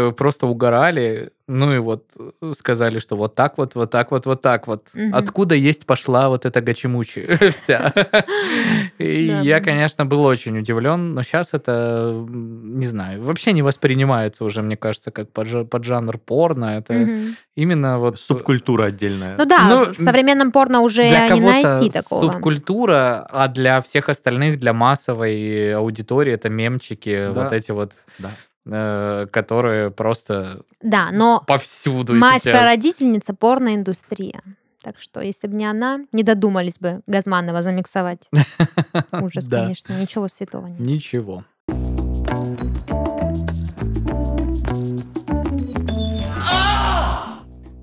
[0.08, 4.26] э, просто угорали, ну и вот э, сказали, что вот так вот, вот так вот,
[4.26, 4.88] вот так вот.
[5.12, 7.26] Откуда есть пошла вот эта гачимучи
[7.56, 7.92] вся.
[8.98, 14.62] И я, конечно, был очень удивлен, но сейчас это, не знаю, вообще не воспринимается уже,
[14.62, 16.76] мне кажется, как поджа- поджанр порно.
[16.78, 17.08] Это
[17.56, 18.18] именно вот...
[18.20, 19.36] Субкультура отдельная.
[19.38, 22.30] Ну да, Ну, в современном порно уже не найти такого.
[22.30, 27.42] субкультура, а для всех остальных, для массовой аудитории, это мемчики, Да.
[27.44, 28.30] вот эти вот, Да.
[28.66, 32.56] э, которые просто Да, но повсюду мать сейчас.
[32.56, 34.42] прародительница порноиндустрия.
[34.82, 38.28] Так что, если бы не она, не додумались бы Газманова замиксовать.
[39.12, 40.80] Ужас, конечно, ничего святого нет.
[40.80, 41.44] Ничего.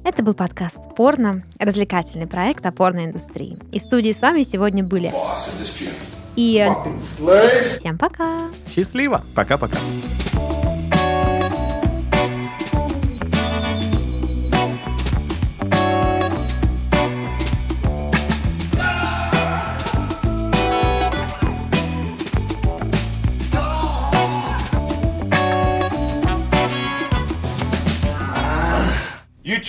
[0.09, 3.59] Это был подкаст «Порно», развлекательный проект о порноиндустрии.
[3.71, 5.13] И в студии с вами сегодня были
[6.35, 6.67] и...
[7.63, 8.49] Всем пока!
[8.67, 9.23] Счастливо!
[9.35, 9.77] Пока-пока.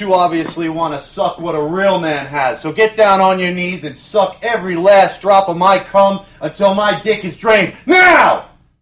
[0.01, 3.53] You obviously want to suck what a real man has, so get down on your
[3.53, 7.75] knees and suck every last drop of my cum until my dick is drained.
[7.85, 8.50] Now!